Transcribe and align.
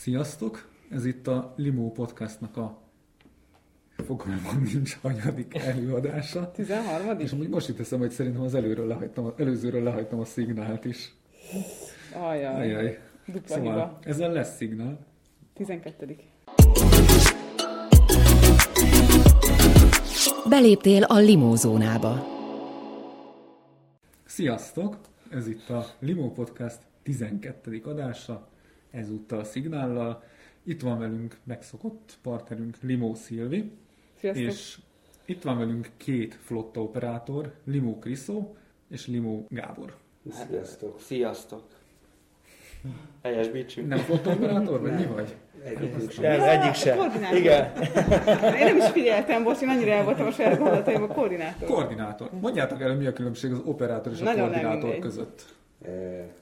Sziasztok! 0.00 0.68
Ez 0.90 1.04
itt 1.04 1.26
a 1.26 1.54
Limó 1.56 1.92
Podcastnak 1.92 2.56
a 2.56 2.78
fogalmam 3.96 4.62
nincs 4.72 4.96
hanyadik 5.00 5.54
előadása. 5.54 6.50
13. 6.50 7.18
És 7.18 7.32
most 7.50 7.68
itt 7.68 7.76
teszem, 7.76 7.98
hogy 7.98 8.10
szerintem 8.10 8.42
az 8.42 8.54
előről 8.54 8.86
lehagytam, 8.86 9.32
előzőről 9.36 9.82
lehagytam 9.82 10.20
a 10.20 10.24
szignált 10.24 10.84
is. 10.84 11.14
Ajaj, 12.14 12.44
Ajaj. 12.44 12.98
dupla 13.26 13.54
Szóval 13.54 13.72
hiba. 13.72 13.98
ezzel 14.02 14.32
lesz 14.32 14.56
szignál. 14.56 14.98
12. 15.54 16.16
Beléptél 20.48 21.02
a 21.02 21.18
limózónába. 21.18 22.26
Sziasztok! 24.24 24.96
Ez 25.30 25.48
itt 25.48 25.68
a 25.68 25.86
Limó 25.98 26.32
Podcast 26.32 26.78
12. 27.02 27.80
adása, 27.84 28.48
ezúttal 28.90 29.44
szignállal. 29.44 30.22
Itt 30.62 30.80
van 30.80 30.98
velünk 30.98 31.36
megszokott 31.44 32.18
partnerünk 32.22 32.76
Limó 32.80 33.14
Szilvi, 33.14 33.70
Sziasztok. 34.18 34.44
és 34.44 34.78
itt 35.24 35.42
van 35.42 35.58
velünk 35.58 35.90
két 35.96 36.34
flotta 36.42 36.82
operátor, 36.82 37.52
Limó 37.64 37.98
Kriszó 37.98 38.54
és 38.90 39.06
Limó 39.06 39.46
Gábor. 39.48 39.96
Sziasztok. 40.30 41.00
Sziasztok. 41.00 41.62
Helyesbítsünk. 43.22 43.88
Nem 43.88 43.98
flotta 43.98 44.30
operátor, 44.30 44.80
vagy 44.80 44.94
mi 44.94 45.04
vagy? 45.06 45.34
Egyikünk 45.64 46.10
sem. 46.10 46.24
Ez 46.24 46.42
egyik 46.42 46.74
sem. 46.74 46.96
Koordinátor. 46.96 47.38
Igen. 47.38 47.72
Én 48.58 48.64
nem 48.64 48.76
is 48.76 48.84
figyeltem, 48.88 49.42
bocs, 49.42 49.60
én 49.60 49.68
annyira 49.68 49.90
el 49.90 50.04
voltam 50.04 50.26
a 50.26 50.30
saját 50.30 50.58
gondolataim, 50.58 51.02
a 51.02 51.06
koordinátor. 51.06 51.68
Koordinátor. 51.68 52.30
Mondjátok 52.40 52.80
el, 52.80 52.96
mi 52.96 53.06
a 53.06 53.12
különbség 53.12 53.52
az 53.52 53.60
operátor 53.64 54.12
és 54.12 54.20
a 54.20 54.24
Nagyon 54.24 54.40
koordinátor 54.48 54.82
mindegy. 54.82 54.98
között. 55.00 55.44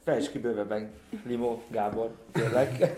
Fejtsd 0.03 0.31
ki 0.31 0.39
bővebben, 0.39 0.91
Limó, 1.27 1.63
Gábor, 1.71 2.11
tényleg. 2.33 2.93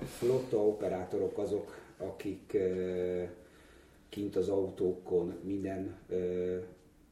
A 0.00 0.04
flotta 0.04 0.66
operátorok 0.66 1.38
azok, 1.38 1.76
akik 1.98 2.56
kint 4.08 4.36
az 4.36 4.48
autókon 4.48 5.34
minden 5.42 5.96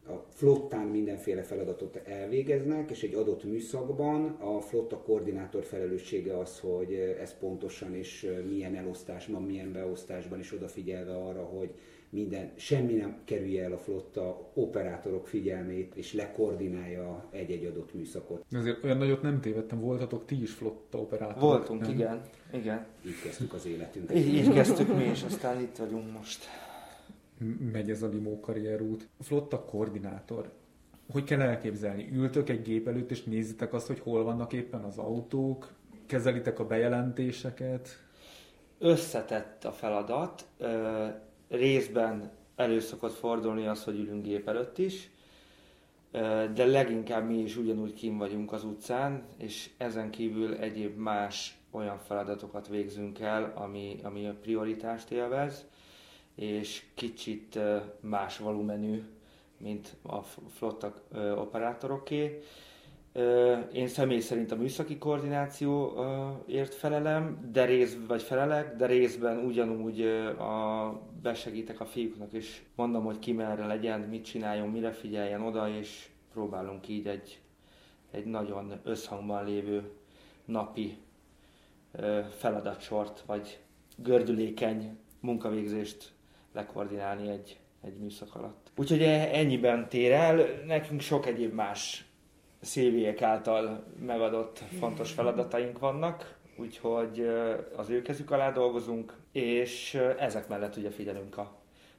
a 0.07 0.25
flottán 0.29 0.87
mindenféle 0.87 1.43
feladatot 1.43 1.97
elvégeznek, 1.97 2.91
és 2.91 3.03
egy 3.03 3.15
adott 3.15 3.45
műszakban 3.45 4.27
a 4.27 4.61
flotta 4.61 4.99
koordinátor 4.99 5.65
felelőssége 5.65 6.39
az, 6.39 6.61
hogy 6.61 6.93
ez 7.21 7.39
pontosan 7.39 7.95
és 7.95 8.33
milyen 8.49 8.75
elosztásban, 8.75 9.43
milyen 9.43 9.73
beosztásban, 9.73 10.39
és 10.39 10.53
odafigyelve 10.53 11.15
arra, 11.15 11.43
hogy 11.43 11.71
minden, 12.11 12.51
semmi 12.57 12.93
nem 12.93 13.17
kerülje 13.25 13.65
el 13.65 13.73
a 13.73 13.79
flotta 13.79 14.51
operátorok 14.55 15.27
figyelmét, 15.27 15.95
és 15.95 16.13
lekoordinálja 16.13 17.25
egy-egy 17.31 17.65
adott 17.65 17.95
műszakot. 17.95 18.45
De 18.49 18.59
Azért 18.59 18.85
olyan 18.85 18.97
nagyot 18.97 19.23
nem 19.23 19.41
tévedtem, 19.41 19.81
voltatok 19.81 20.27
ti 20.27 20.43
is 20.43 20.51
flotta 20.51 20.99
operátorok. 20.99 21.41
Voltunk, 21.41 21.81
nem? 21.81 21.91
igen. 21.91 22.21
Igen. 22.53 22.87
Így 23.07 23.23
kezdtük 23.23 23.53
az 23.53 23.67
életünket. 23.67 24.17
Így, 24.17 24.35
így 24.35 24.53
kezdtük 24.53 24.97
mi, 24.97 25.05
és 25.05 25.23
aztán 25.23 25.61
itt 25.61 25.77
vagyunk 25.77 26.13
most. 26.13 26.45
Megy 27.73 27.91
ez 27.91 28.03
a 28.03 28.09
limó 28.09 28.41
karrierút. 28.41 29.09
Flotta 29.21 29.65
koordinátor. 29.65 30.53
Hogy 31.11 31.25
kell 31.25 31.41
elképzelni? 31.41 32.09
Ültök 32.13 32.49
egy 32.49 32.63
gép 32.63 32.89
előtt, 32.89 33.11
és 33.11 33.23
nézitek 33.23 33.73
azt, 33.73 33.87
hogy 33.87 34.01
hol 34.01 34.25
vannak 34.25 34.53
éppen 34.53 34.85
az 34.85 34.99
autók, 34.99 35.73
kezelitek 36.07 36.59
a 36.59 36.67
bejelentéseket. 36.67 37.89
Összetett 38.79 39.65
a 39.65 39.73
feladat. 39.73 40.47
Részben 41.51 42.31
elő 42.57 42.81
szokott 42.81 43.15
fordulni 43.15 43.67
az, 43.67 43.85
hogy 43.85 43.99
ülünk 43.99 44.25
gép 44.25 44.49
előtt 44.49 44.79
is, 44.79 45.11
de 46.55 46.67
leginkább 46.67 47.27
mi 47.27 47.39
is 47.39 47.57
ugyanúgy 47.57 47.95
kim 47.95 48.19
vagyunk 48.19 48.53
az 48.53 48.65
utcán, 48.65 49.23
és 49.37 49.71
ezen 49.77 50.11
kívül 50.11 50.55
egyéb 50.55 50.97
más 50.97 51.59
olyan 51.71 51.99
feladatokat 51.99 52.69
végzünk 52.69 53.19
el, 53.21 53.53
ami, 53.57 53.99
ami 54.03 54.27
a 54.27 54.35
prioritást 54.43 55.11
élvez, 55.11 55.67
és 56.35 56.85
kicsit 56.95 57.59
más 58.01 58.39
volumenű, 58.39 59.03
mint 59.57 59.97
a 60.03 60.23
flotta 60.49 60.95
operátoroké. 61.37 62.43
Én 63.73 63.89
személy 63.89 64.21
szerint 64.21 64.53
a 64.53 64.57
műszaki 64.57 64.99
koordinációért 64.99 66.75
felelem, 66.75 67.49
de 67.53 67.65
rész, 67.65 67.99
vagy 68.07 68.23
felelek, 68.23 68.77
de 68.77 68.87
részben 68.87 69.39
ugyanúgy 69.39 70.01
a, 70.39 70.93
besegítek 71.23 71.81
a 71.81 71.85
fiúknak, 71.85 72.33
és 72.33 72.63
mondom, 72.75 73.05
hogy 73.05 73.19
ki 73.19 73.33
merre 73.33 73.67
legyen, 73.67 74.01
mit 74.01 74.25
csináljon, 74.25 74.69
mire 74.69 74.91
figyeljen 74.91 75.43
oda, 75.43 75.69
és 75.69 76.09
próbálunk 76.33 76.89
így 76.89 77.07
egy, 77.07 77.41
egy 78.11 78.25
nagyon 78.25 78.81
összhangban 78.83 79.45
lévő 79.45 79.91
napi 80.45 80.99
feladatsort, 82.39 83.23
vagy 83.27 83.59
gördülékeny 83.97 84.99
munkavégzést 85.21 86.13
lekoordinálni 86.53 87.29
egy, 87.29 87.59
egy 87.85 87.99
műszak 87.99 88.35
alatt. 88.35 88.71
Úgyhogy 88.77 89.03
e- 89.03 89.31
ennyiben 89.33 89.89
tér 89.89 90.13
el, 90.13 90.47
nekünk 90.67 91.01
sok 91.01 91.27
egyéb 91.27 91.53
más 91.53 92.10
széviek 92.61 93.23
által 93.23 93.85
megadott 94.07 94.59
fontos 94.79 95.13
feladataink 95.13 95.79
vannak, 95.79 96.39
úgyhogy 96.57 97.27
az 97.77 97.91
ő 97.91 98.03
kezük 98.03 98.31
alá 98.31 98.51
dolgozunk, 98.51 99.15
és 99.33 99.95
ezek 100.19 100.49
mellett 100.49 100.77
ugye 100.77 100.91
figyelünk 100.91 101.39
a, 101.39 101.53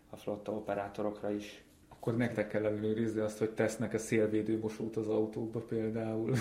a 0.10 0.16
flotta 0.16 0.52
operátorokra 0.52 1.32
is. 1.32 1.64
Akkor 1.90 2.18
nektek 2.18 2.48
kell 2.48 2.66
ellenőrizni 2.66 3.20
azt, 3.20 3.38
hogy 3.38 3.50
tesznek-e 3.50 3.98
szélvédő 3.98 4.60
mosót 4.60 4.96
az 4.96 5.08
autókba 5.08 5.60
például. 5.60 6.34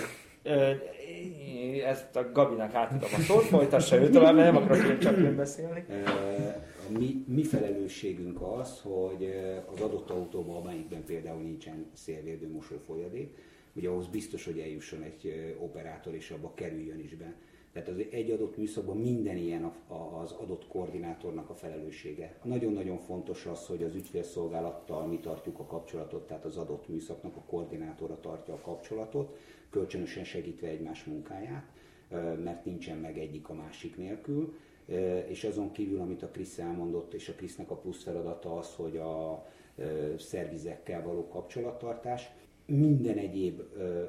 Ezt 1.86 2.16
a 2.16 2.32
Gabinak 2.32 2.74
átadom 2.74 3.10
a 3.16 3.20
szót, 3.20 3.42
folytassa 3.42 3.96
ő 3.96 4.10
tovább, 4.10 4.34
mert 4.34 4.52
nem 4.52 4.62
akarok 4.62 4.84
én 4.84 4.98
csak 4.98 5.16
én 5.16 5.36
beszélni. 5.36 5.84
A 6.88 6.98
mi, 6.98 7.24
mi 7.26 7.42
felelősségünk 7.42 8.42
az, 8.42 8.80
hogy 8.82 9.34
az 9.72 9.80
adott 9.80 10.10
autóban, 10.10 10.56
amelyikben 10.56 11.04
például 11.04 11.42
nincsen 11.42 11.86
szélvédőmosó 11.94 12.76
folyadék, 12.86 13.34
ugye 13.74 13.88
ahhoz 13.88 14.06
biztos, 14.06 14.44
hogy 14.44 14.58
eljusson 14.58 15.02
egy 15.02 15.54
operátor, 15.60 16.14
és 16.14 16.30
abba 16.30 16.54
kerüljön 16.54 16.98
is 16.98 17.14
be. 17.14 17.34
Tehát 17.72 17.88
az 17.88 17.96
egy 18.10 18.30
adott 18.30 18.56
műszakban 18.56 18.96
minden 18.96 19.36
ilyen 19.36 19.72
az 20.22 20.32
adott 20.32 20.66
koordinátornak 20.68 21.50
a 21.50 21.54
felelőssége. 21.54 22.38
Nagyon-nagyon 22.42 22.98
fontos 22.98 23.46
az, 23.46 23.66
hogy 23.66 23.82
az 23.82 23.94
ügyfélszolgálattal 23.94 25.06
mi 25.06 25.18
tartjuk 25.18 25.58
a 25.58 25.64
kapcsolatot, 25.64 26.26
tehát 26.26 26.44
az 26.44 26.56
adott 26.56 26.88
műszaknak 26.88 27.36
a 27.36 27.42
koordinátora 27.46 28.20
tartja 28.20 28.54
a 28.54 28.60
kapcsolatot, 28.60 29.36
kölcsönösen 29.70 30.24
segítve 30.24 30.68
egymás 30.68 31.04
munkáját, 31.04 31.66
mert 32.42 32.64
nincsen 32.64 32.98
meg 32.98 33.18
egyik 33.18 33.48
a 33.48 33.54
másik 33.54 33.96
nélkül. 33.96 34.58
És 35.28 35.44
azon 35.44 35.72
kívül, 35.72 36.00
amit 36.00 36.22
a 36.22 36.30
Krisz 36.30 36.58
elmondott, 36.58 37.14
és 37.14 37.28
a 37.28 37.34
Krisznek 37.34 37.70
a 37.70 37.76
plusz 37.76 38.02
feladata 38.02 38.58
az, 38.58 38.74
hogy 38.74 38.96
a 38.96 39.46
szervizekkel 40.18 41.02
való 41.02 41.28
kapcsolattartás, 41.28 42.30
minden 42.70 43.16
egyéb 43.16 43.60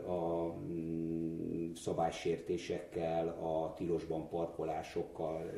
a 0.07 0.53
mm, 0.73 1.72
szabálysértésekkel, 1.73 3.27
a 3.27 3.73
tilosban 3.73 4.29
parkolásokkal 4.29 5.51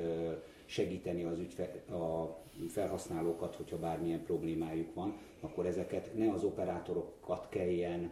segíteni 0.66 1.24
az 1.24 1.40
ügyfe- 1.40 1.90
a 1.90 2.38
felhasználókat, 2.68 3.56
hogyha 3.56 3.80
bármilyen 3.80 4.24
problémájuk 4.24 4.94
van, 4.94 5.18
akkor 5.40 5.66
ezeket 5.66 6.10
ne 6.16 6.32
az 6.32 6.44
operátorokat 6.44 7.48
kelljen 7.50 8.12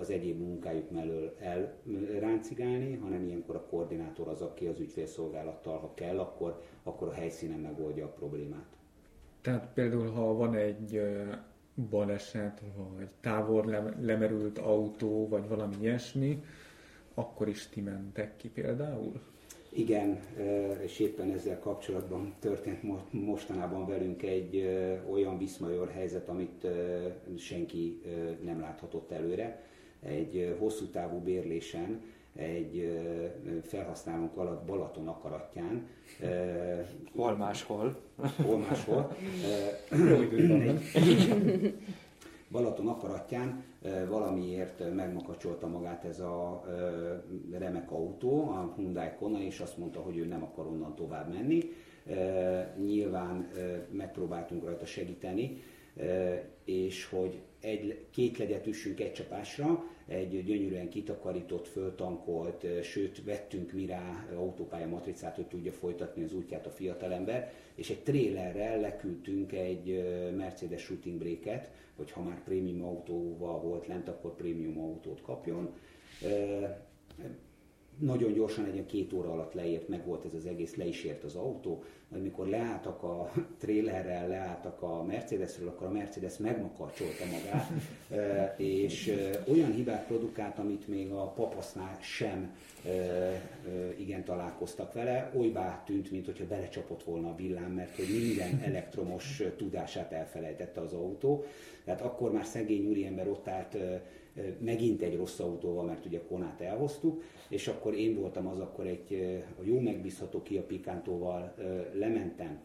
az 0.00 0.10
egyéb 0.10 0.40
munkájuk 0.40 0.90
mellől 0.90 1.36
elráncigálni, 2.14 2.94
hanem 2.94 3.24
ilyenkor 3.24 3.54
a 3.56 3.66
koordinátor 3.66 4.28
az, 4.28 4.40
aki 4.40 4.66
az 4.66 4.80
ügyfélszolgálattal, 4.80 5.78
ha 5.78 5.94
kell, 5.94 6.18
akkor, 6.18 6.62
akkor 6.82 7.08
a 7.08 7.12
helyszínen 7.12 7.58
megoldja 7.58 8.04
a 8.04 8.08
problémát. 8.08 8.76
Tehát 9.40 9.72
például, 9.74 10.10
ha 10.10 10.34
van 10.34 10.54
egy 10.54 11.00
baleset, 11.90 12.62
vagy 12.96 13.08
távol 13.20 13.64
lem- 13.64 14.04
lemerült 14.04 14.58
autó, 14.58 15.28
vagy 15.28 15.48
valami 15.48 15.74
ilyesmi, 15.80 16.42
akkor 17.14 17.48
is 17.48 17.66
ti 17.66 17.80
mentek 17.80 18.36
ki 18.36 18.48
például? 18.48 19.20
Igen, 19.68 20.18
eh, 20.38 20.78
és 20.82 20.98
éppen 20.98 21.30
ezzel 21.30 21.58
kapcsolatban 21.58 22.34
történt 22.38 22.82
mo- 22.82 23.12
mostanában 23.12 23.86
velünk 23.86 24.22
egy 24.22 24.56
eh, 24.56 25.00
olyan 25.10 25.38
viszmajor 25.38 25.88
helyzet, 25.90 26.28
amit 26.28 26.64
eh, 26.64 27.12
senki 27.38 28.02
nem 28.44 28.60
láthatott 28.60 29.10
előre. 29.10 29.62
Egy 30.02 30.56
hosszú 30.58 30.86
távú 30.86 31.18
bérlésen 31.18 32.00
egy 32.36 32.98
felhasználónk 33.62 34.36
alatt 34.36 34.64
Balaton 34.66 35.08
akaratján, 35.08 35.88
Hol 37.14 37.36
máshol. 37.36 38.00
hol 38.46 38.58
máshol. 38.58 39.16
Balaton 42.50 42.88
akaratján 42.88 43.64
valamiért 44.08 44.94
megmakacsolta 44.94 45.66
magát 45.66 46.04
ez 46.04 46.20
a 46.20 46.64
remek 47.52 47.90
autó, 47.90 48.48
a 48.48 48.72
Hyundai 48.76 49.08
Kona, 49.18 49.40
és 49.40 49.60
azt 49.60 49.78
mondta, 49.78 50.00
hogy 50.00 50.16
ő 50.16 50.24
nem 50.24 50.42
akar 50.42 50.66
onnan 50.66 50.94
tovább 50.94 51.32
menni. 51.32 51.62
Nyilván 52.84 53.48
megpróbáltunk 53.90 54.64
rajta 54.64 54.86
segíteni, 54.86 55.62
és 56.64 57.04
hogy 57.04 57.40
egy, 57.60 58.06
két 58.10 58.38
legyet 58.38 58.66
üssünk 58.66 59.00
egy 59.00 59.12
csapásra, 59.12 59.84
egy 60.06 60.44
gyönyörűen 60.44 60.88
kitakarított, 60.88 61.68
föltankolt, 61.68 62.82
sőt 62.82 63.24
vettünk 63.24 63.72
mi 63.72 63.86
rá 63.86 64.26
autópálya 64.34 64.88
matricát, 64.88 65.34
hogy 65.36 65.46
tudja 65.46 65.72
folytatni 65.72 66.24
az 66.24 66.32
útját 66.32 66.66
a 66.66 66.70
fiatalember, 66.70 67.52
és 67.74 67.90
egy 67.90 68.02
trélerrel 68.02 68.80
leküldtünk 68.80 69.52
egy 69.52 70.04
Mercedes 70.36 70.82
shooting 70.82 71.18
breaket, 71.18 71.70
hogy 71.96 72.10
ha 72.10 72.22
már 72.22 72.42
prémium 72.44 72.84
autóval 72.84 73.60
volt 73.60 73.86
lent, 73.86 74.08
akkor 74.08 74.34
prémium 74.34 74.78
autót 74.78 75.22
kapjon 75.22 75.74
nagyon 77.98 78.32
gyorsan 78.32 78.64
egy 78.64 78.86
két 78.86 79.12
óra 79.12 79.32
alatt 79.32 79.52
leért, 79.52 79.88
meg 79.88 80.06
volt 80.06 80.24
ez 80.24 80.34
az 80.34 80.46
egész, 80.46 80.74
le 80.74 80.86
is 80.86 81.04
ért 81.04 81.24
az 81.24 81.34
autó, 81.34 81.84
majd 82.08 82.22
mikor 82.22 82.46
leálltak 82.46 83.02
a 83.02 83.32
trailerrel, 83.60 84.28
leálltak 84.28 84.82
a 84.82 85.02
Mercedesről, 85.02 85.68
akkor 85.68 85.86
a 85.86 85.90
Mercedes 85.90 86.36
megmakarcsolta 86.36 87.24
magát, 87.24 87.70
és 88.58 89.14
olyan 89.48 89.72
hibát 89.72 90.06
produkált, 90.06 90.58
amit 90.58 90.88
még 90.88 91.10
a 91.10 91.32
papasznál 91.32 91.98
sem 92.00 92.54
igen 93.98 94.24
találkoztak 94.24 94.92
vele, 94.92 95.32
olybá 95.34 95.82
tűnt, 95.86 96.10
mint 96.10 96.26
hogyha 96.26 96.46
belecsapott 96.46 97.02
volna 97.02 97.28
a 97.28 97.34
villám, 97.34 97.72
mert 97.72 97.96
hogy 97.96 98.08
minden 98.08 98.60
elektromos 98.70 99.42
tudását 99.56 100.12
elfelejtette 100.12 100.80
az 100.80 100.92
autó. 100.92 101.44
Tehát 101.84 102.00
akkor 102.00 102.32
már 102.32 102.44
szegény 102.44 102.86
úriember 102.86 103.28
ott 103.28 103.48
állt 103.48 103.76
megint 104.58 105.02
egy 105.02 105.16
rossz 105.16 105.38
autóval, 105.38 105.84
mert 105.84 106.06
ugye 106.06 106.20
Konát 106.28 106.60
elhoztuk, 106.60 107.22
és 107.48 107.68
akkor 107.68 107.94
én 107.94 108.14
voltam 108.14 108.46
az, 108.46 108.58
akkor 108.60 108.86
egy 108.86 109.36
a 109.58 109.62
jó 109.62 109.80
megbízható 109.80 110.42
Kia 110.42 110.62
Picantóval 110.62 111.54
lementem, 111.92 112.60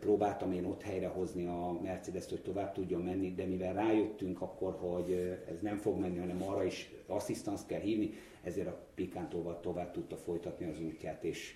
próbáltam 0.00 0.52
én 0.52 0.64
ott 0.64 0.82
helyrehozni 0.82 1.46
a 1.46 1.78
Mercedes-t, 1.82 2.30
hogy 2.30 2.42
tovább 2.42 2.72
tudjon 2.72 3.02
menni, 3.02 3.34
de 3.34 3.44
mivel 3.44 3.74
rájöttünk 3.74 4.40
akkor, 4.40 4.76
hogy 4.80 5.38
ez 5.48 5.60
nem 5.60 5.76
fog 5.76 5.98
menni, 5.98 6.18
hanem 6.18 6.42
arra 6.42 6.64
is 6.64 6.90
asszisztans 7.06 7.60
kell 7.66 7.80
hívni, 7.80 8.10
ezért 8.42 8.66
a 8.66 8.86
Picantóval 8.94 9.60
tovább 9.60 9.90
tudta 9.90 10.16
folytatni 10.16 10.66
az 10.66 10.80
útját, 10.80 11.24
és 11.24 11.54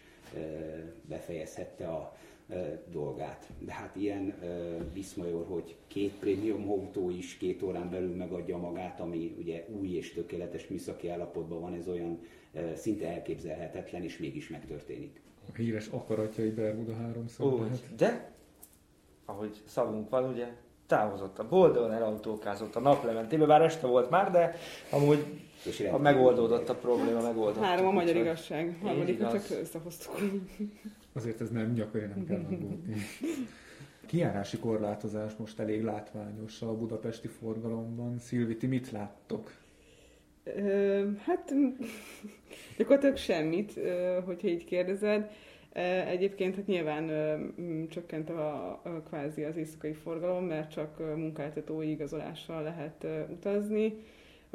befejezhette 1.09 1.89
a 1.89 2.17
dolgát. 2.91 3.49
De 3.59 3.73
hát 3.73 3.97
ilyen 3.97 4.35
Viszmajor, 4.93 5.47
hogy 5.47 5.77
két 5.87 6.13
prémium 6.13 6.71
autó 6.71 7.11
is 7.11 7.37
két 7.37 7.63
órán 7.63 7.91
belül 7.91 8.15
megadja 8.15 8.57
magát, 8.57 9.01
ami 9.01 9.35
ugye 9.39 9.65
új 9.69 9.89
és 9.89 10.13
tökéletes 10.13 10.69
műszaki 10.69 11.09
állapotban 11.09 11.61
van, 11.61 11.75
ez 11.75 11.89
olyan 11.89 12.21
szinte 12.75 13.09
elképzelhetetlen, 13.09 14.03
és 14.03 14.19
mégis 14.19 14.49
megtörténik. 14.49 15.21
A 15.53 15.57
híres 15.57 15.87
akaratjai 15.87 16.51
Bermuda 16.51 16.95
háromszor. 16.95 17.53
Úgy, 17.53 17.69
hát. 17.69 17.95
de 17.97 18.35
ahogy 19.25 19.63
szavunk 19.65 20.09
van, 20.09 20.31
ugye 20.33 20.47
távozott 20.87 21.39
a 21.39 21.49
boldogan 21.49 21.93
elautókázott 21.93 22.77
a 22.77 22.81
naplementébe, 22.81 23.47
bár 23.47 23.63
este 23.63 23.87
volt 23.87 24.11
már, 24.11 24.31
de 24.31 24.55
amúgy 24.91 25.25
és 25.65 25.89
a 25.93 25.99
megoldódott 25.99 26.69
a 26.69 26.75
probléma, 26.75 27.21
megoldott. 27.21 27.63
Három 27.63 27.87
a 27.87 27.91
magyar 27.91 28.17
igazság, 28.17 28.79
harmadik 28.83 29.19
csak 29.19 29.47
összehoztuk. 29.61 30.15
Azért 31.13 31.41
ez 31.41 31.51
nem 31.51 31.73
nyakai, 31.73 32.01
nem 32.01 32.25
kell 32.27 32.41
aggódni. 32.51 32.95
Kiárási 34.07 34.59
korlátozás 34.59 35.33
most 35.37 35.59
elég 35.59 35.83
látványos 35.83 36.63
a 36.63 36.77
budapesti 36.77 37.29
forgalomban. 37.29 38.19
Szilvi, 38.19 38.57
ti 38.57 38.67
mit 38.67 38.91
láttok? 38.91 39.51
hát 41.19 41.55
gyakorlatilag 42.77 43.17
semmit, 43.17 43.81
hogyha 44.25 44.49
így 44.49 44.65
kérdezed. 44.65 45.31
Egyébként 46.07 46.55
hát 46.55 46.67
nyilván 46.67 47.11
csökkent 47.91 48.31
a, 48.31 48.71
a 48.71 49.03
kvázi 49.09 49.45
az 49.45 49.57
éjszakai 49.57 49.93
forgalom, 49.93 50.45
mert 50.45 50.71
csak 50.71 50.99
munkáltatói 51.17 51.91
igazolással 51.91 52.63
lehet 52.63 53.07
utazni. 53.31 53.95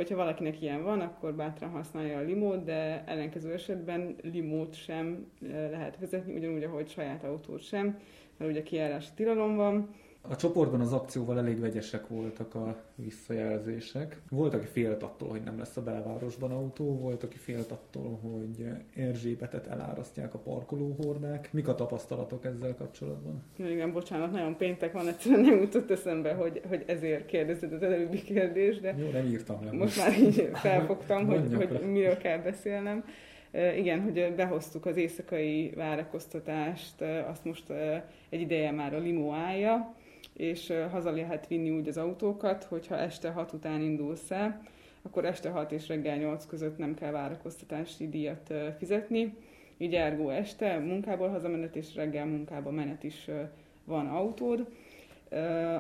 Hogyha 0.01 0.15
valakinek 0.15 0.61
ilyen 0.61 0.83
van, 0.83 0.99
akkor 0.99 1.33
bátran 1.33 1.69
használja 1.69 2.17
a 2.17 2.21
limót, 2.21 2.63
de 2.63 3.03
ellenkező 3.05 3.53
esetben 3.53 4.15
limót 4.21 4.75
sem 4.75 5.31
lehet 5.71 5.97
vezetni, 5.99 6.33
ugyanúgy, 6.33 6.63
ahogy 6.63 6.89
saját 6.89 7.23
autót 7.23 7.63
sem, 7.63 7.99
mert 8.37 8.51
ugye 8.51 8.63
kijárási 8.63 9.09
tilalom 9.15 9.55
van. 9.55 9.89
A 10.29 10.35
csoportban 10.35 10.81
az 10.81 10.93
akcióval 10.93 11.37
elég 11.37 11.59
vegyesek 11.59 12.07
voltak 12.07 12.55
a 12.55 12.83
visszajelzések. 12.95 14.21
Volt, 14.29 14.53
aki 14.53 14.65
félt 14.65 15.03
attól, 15.03 15.29
hogy 15.29 15.41
nem 15.43 15.57
lesz 15.57 15.77
a 15.77 15.83
belvárosban 15.83 16.51
autó, 16.51 16.97
volt, 16.97 17.23
aki 17.23 17.37
félt 17.37 17.71
attól, 17.71 18.19
hogy 18.21 18.67
Erzsébetet 18.95 19.67
elárasztják 19.67 20.33
a 20.33 20.37
parkolóhordák. 20.37 21.49
Mik 21.53 21.67
a 21.67 21.75
tapasztalatok 21.75 22.45
ezzel 22.45 22.75
kapcsolatban? 22.75 23.43
Igen, 23.57 23.91
bocsánat, 23.91 24.31
nagyon 24.31 24.57
péntek 24.57 24.91
van, 24.91 25.07
egyszerűen 25.07 25.41
nem 25.41 25.61
jutott 25.61 25.91
eszembe, 25.91 26.33
hogy, 26.33 26.61
hogy 26.67 26.83
ezért 26.87 27.25
kérdezted 27.25 27.73
az 27.73 27.83
előbbi 27.83 28.21
kérdést, 28.21 28.81
de 28.81 28.95
Jó, 28.97 29.09
nem 29.09 29.25
írtam 29.25 29.63
le. 29.63 29.71
Most 29.71 29.97
már 29.97 30.19
így 30.19 30.49
felfogtam, 30.53 31.25
hogy, 31.25 31.53
hogy 31.53 31.91
miről 31.91 32.17
kell 32.17 32.37
beszélnem. 32.37 33.03
Igen, 33.77 34.01
hogy 34.01 34.33
behoztuk 34.35 34.85
az 34.85 34.97
éjszakai 34.97 35.73
várakoztatást, 35.75 37.01
azt 37.29 37.45
most 37.45 37.69
egy 38.29 38.41
ideje 38.41 38.71
már 38.71 38.93
a 38.93 38.99
limó 38.99 39.31
állja, 39.31 39.95
és 40.33 40.73
haza 40.91 41.11
lehet 41.11 41.47
vinni 41.47 41.69
úgy 41.69 41.87
az 41.87 41.97
autókat, 41.97 42.63
hogyha 42.63 42.97
este 42.97 43.29
6 43.29 43.53
után 43.53 43.81
indulsz 43.81 44.31
el, 44.31 44.61
akkor 45.01 45.25
este 45.25 45.49
6 45.49 45.71
és 45.71 45.87
reggel 45.87 46.17
8 46.17 46.45
között 46.45 46.77
nem 46.77 46.93
kell 46.93 47.11
várakoztatási 47.11 48.09
díjat 48.09 48.53
fizetni. 48.77 49.35
Így 49.77 49.95
ergo 49.95 50.29
este 50.29 50.79
munkából 50.79 51.29
hazamenet 51.29 51.75
és 51.75 51.95
reggel 51.95 52.25
munkába 52.25 52.71
menet 52.71 53.03
is 53.03 53.29
van 53.83 54.07
autód, 54.07 54.67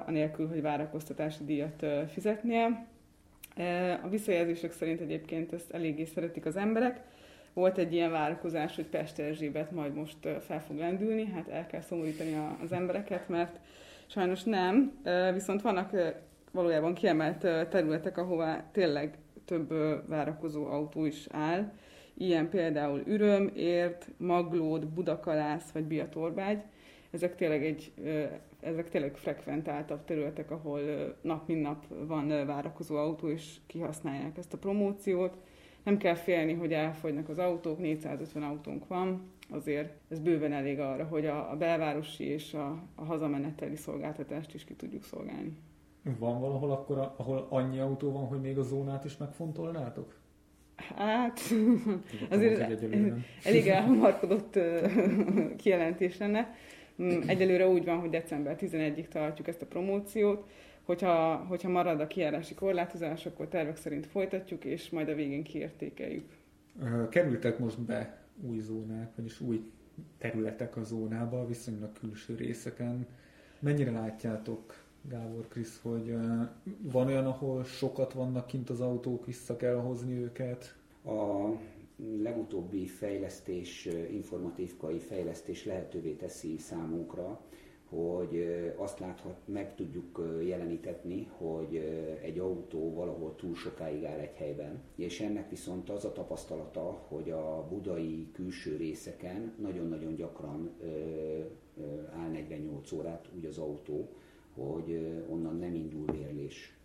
anélkül, 0.05 0.47
hogy 0.47 0.61
várakoztatási 0.61 1.43
díjat 1.43 1.85
fizetnél. 2.07 2.85
A 4.03 4.09
visszajelzések 4.09 4.71
szerint 4.71 5.01
egyébként 5.01 5.53
ezt 5.53 5.71
eléggé 5.71 6.05
szeretik 6.05 6.45
az 6.45 6.55
emberek. 6.55 7.01
Volt 7.53 7.77
egy 7.77 7.93
ilyen 7.93 8.11
várakozás, 8.11 8.75
hogy 8.75 8.85
Pest 8.85 9.19
Erzsébet 9.19 9.71
majd 9.71 9.93
most 9.93 10.17
fel 10.39 10.61
fog 10.61 10.77
lendülni, 10.77 11.25
hát 11.25 11.47
el 11.47 11.67
kell 11.67 11.81
szomorítani 11.81 12.35
az 12.63 12.71
embereket, 12.71 13.29
mert 13.29 13.59
Sajnos 14.11 14.43
nem, 14.43 15.01
viszont 15.33 15.61
vannak 15.61 15.91
valójában 16.51 16.93
kiemelt 16.93 17.69
területek, 17.69 18.17
ahová 18.17 18.69
tényleg 18.71 19.17
több 19.45 19.73
várakozó 20.07 20.65
autó 20.65 21.05
is 21.05 21.27
áll. 21.29 21.71
Ilyen 22.13 22.49
például 22.49 23.01
Üröm, 23.05 23.51
Ért, 23.55 24.07
Maglód, 24.17 24.85
Budakalász 24.85 25.71
vagy 25.71 25.83
Biatorbágy. 25.83 26.61
Ezek 27.11 27.35
tényleg, 27.35 27.65
egy, 27.65 27.91
ezek 28.59 28.89
tényleg 28.89 29.15
frekventáltabb 29.15 30.05
területek, 30.05 30.51
ahol 30.51 30.81
nap 31.21 31.47
mint 31.47 31.61
nap 31.61 31.85
van 32.07 32.45
várakozó 32.45 32.95
autó, 32.95 33.29
és 33.29 33.55
kihasználják 33.67 34.37
ezt 34.37 34.53
a 34.53 34.57
promóciót. 34.57 35.37
Nem 35.83 35.97
kell 35.97 36.15
félni, 36.15 36.53
hogy 36.53 36.73
elfogynak 36.73 37.29
az 37.29 37.39
autók, 37.39 37.79
450 37.79 38.43
autónk 38.43 38.87
van, 38.87 39.31
azért 39.51 39.93
ez 40.09 40.19
bőven 40.19 40.53
elég 40.53 40.79
arra, 40.79 41.03
hogy 41.03 41.25
a, 41.25 41.51
a 41.51 41.55
belvárosi 41.55 42.23
és 42.23 42.53
a, 42.53 42.83
a 42.95 43.03
hazameneteli 43.03 43.75
szolgáltatást 43.75 44.53
is 44.53 44.63
ki 44.63 44.73
tudjuk 44.73 45.03
szolgálni. 45.03 45.57
Van 46.19 46.39
valahol 46.39 46.71
akkor, 46.71 47.13
ahol 47.17 47.47
annyi 47.49 47.79
autó 47.79 48.11
van, 48.11 48.25
hogy 48.25 48.41
még 48.41 48.57
a 48.57 48.63
zónát 48.63 49.05
is 49.05 49.17
megfontolnátok? 49.17 50.19
Hát, 50.75 51.39
azért 52.29 52.59
elég 53.43 53.67
elhamarkodott 53.67 54.59
kijelentés 55.57 56.17
lenne. 56.17 56.55
Mm, 57.01 57.21
egyelőre 57.27 57.67
úgy 57.67 57.85
van, 57.85 57.99
hogy 57.99 58.09
december 58.09 58.55
11-ig 58.59 59.07
tartjuk 59.07 59.47
ezt 59.47 59.61
a 59.61 59.65
promóciót. 59.65 60.49
Hogyha, 60.83 61.35
hogyha 61.35 61.69
marad 61.69 61.99
a 61.99 62.07
kijárási 62.07 62.53
korlátozás, 62.53 63.25
akkor 63.25 63.47
tervek 63.47 63.75
szerint 63.75 64.05
folytatjuk, 64.05 64.65
és 64.65 64.89
majd 64.89 65.09
a 65.09 65.15
végén 65.15 65.43
kiértékeljük. 65.43 66.29
Kerültek 67.09 67.59
most 67.59 67.79
be 67.79 68.20
új 68.41 68.59
zónák, 68.59 69.15
vagyis 69.15 69.39
új 69.41 69.71
területek 70.17 70.77
a 70.77 70.83
zónába, 70.83 71.45
viszonylag 71.47 71.91
külső 71.93 72.35
részeken. 72.35 73.07
Mennyire 73.59 73.91
látjátok, 73.91 74.83
Gábor 75.09 75.47
Krisz, 75.47 75.79
hogy 75.81 76.15
van 76.81 77.07
olyan, 77.07 77.25
ahol 77.25 77.63
sokat 77.63 78.13
vannak 78.13 78.47
kint 78.47 78.69
az 78.69 78.81
autók, 78.81 79.25
vissza 79.25 79.55
kell 79.55 79.75
hozni 79.75 80.13
őket? 80.13 80.75
A 81.05 81.49
legutóbbi 82.21 82.85
fejlesztés, 82.87 83.85
informatív 84.11 84.73
fejlesztés 85.07 85.65
lehetővé 85.65 86.11
teszi 86.11 86.57
számunkra, 86.57 87.41
hogy 87.95 88.47
azt 88.75 88.99
láthat, 88.99 89.37
meg 89.45 89.75
tudjuk 89.75 90.39
jelenítetni, 90.45 91.29
hogy 91.37 91.75
egy 92.21 92.39
autó 92.39 92.93
valahol 92.93 93.35
túl 93.35 93.55
sokáig 93.55 94.03
áll 94.03 94.19
egy 94.19 94.35
helyben, 94.35 94.81
és 94.95 95.21
ennek 95.21 95.49
viszont 95.49 95.89
az 95.89 96.05
a 96.05 96.11
tapasztalata, 96.11 97.05
hogy 97.07 97.29
a 97.29 97.67
budai 97.69 98.27
külső 98.33 98.75
részeken 98.75 99.53
nagyon-nagyon 99.61 100.15
gyakran 100.15 100.71
áll 102.15 102.29
48 102.29 102.91
órát 102.91 103.29
úgy 103.35 103.45
az 103.45 103.57
autó, 103.57 104.09
hogy 104.53 105.23
onnan 105.29 105.57
nem 105.57 105.75
indul 105.75 106.05
vérlés. 106.11 106.75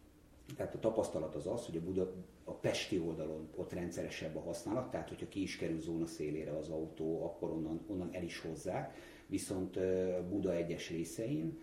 Tehát 0.56 0.74
a 0.74 0.78
tapasztalat 0.78 1.34
az 1.34 1.46
az, 1.46 1.66
hogy 1.66 1.76
a, 1.76 1.80
Buda, 1.80 2.12
a 2.44 2.52
Pesti 2.52 2.98
oldalon 2.98 3.48
ott 3.56 3.72
rendszeresebb 3.72 4.36
a 4.36 4.40
használat, 4.40 4.90
tehát 4.90 5.08
hogyha 5.08 5.28
ki 5.28 5.42
is 5.42 5.56
kerül 5.56 5.80
zóna 5.80 6.06
szélére 6.06 6.56
az 6.56 6.68
autó, 6.68 7.24
akkor 7.24 7.50
onnan, 7.50 7.80
onnan 7.86 8.08
el 8.12 8.22
is 8.22 8.40
hozzák, 8.40 8.94
viszont 9.26 9.78
Buda 10.30 10.54
egyes 10.54 10.90
részein, 10.90 11.58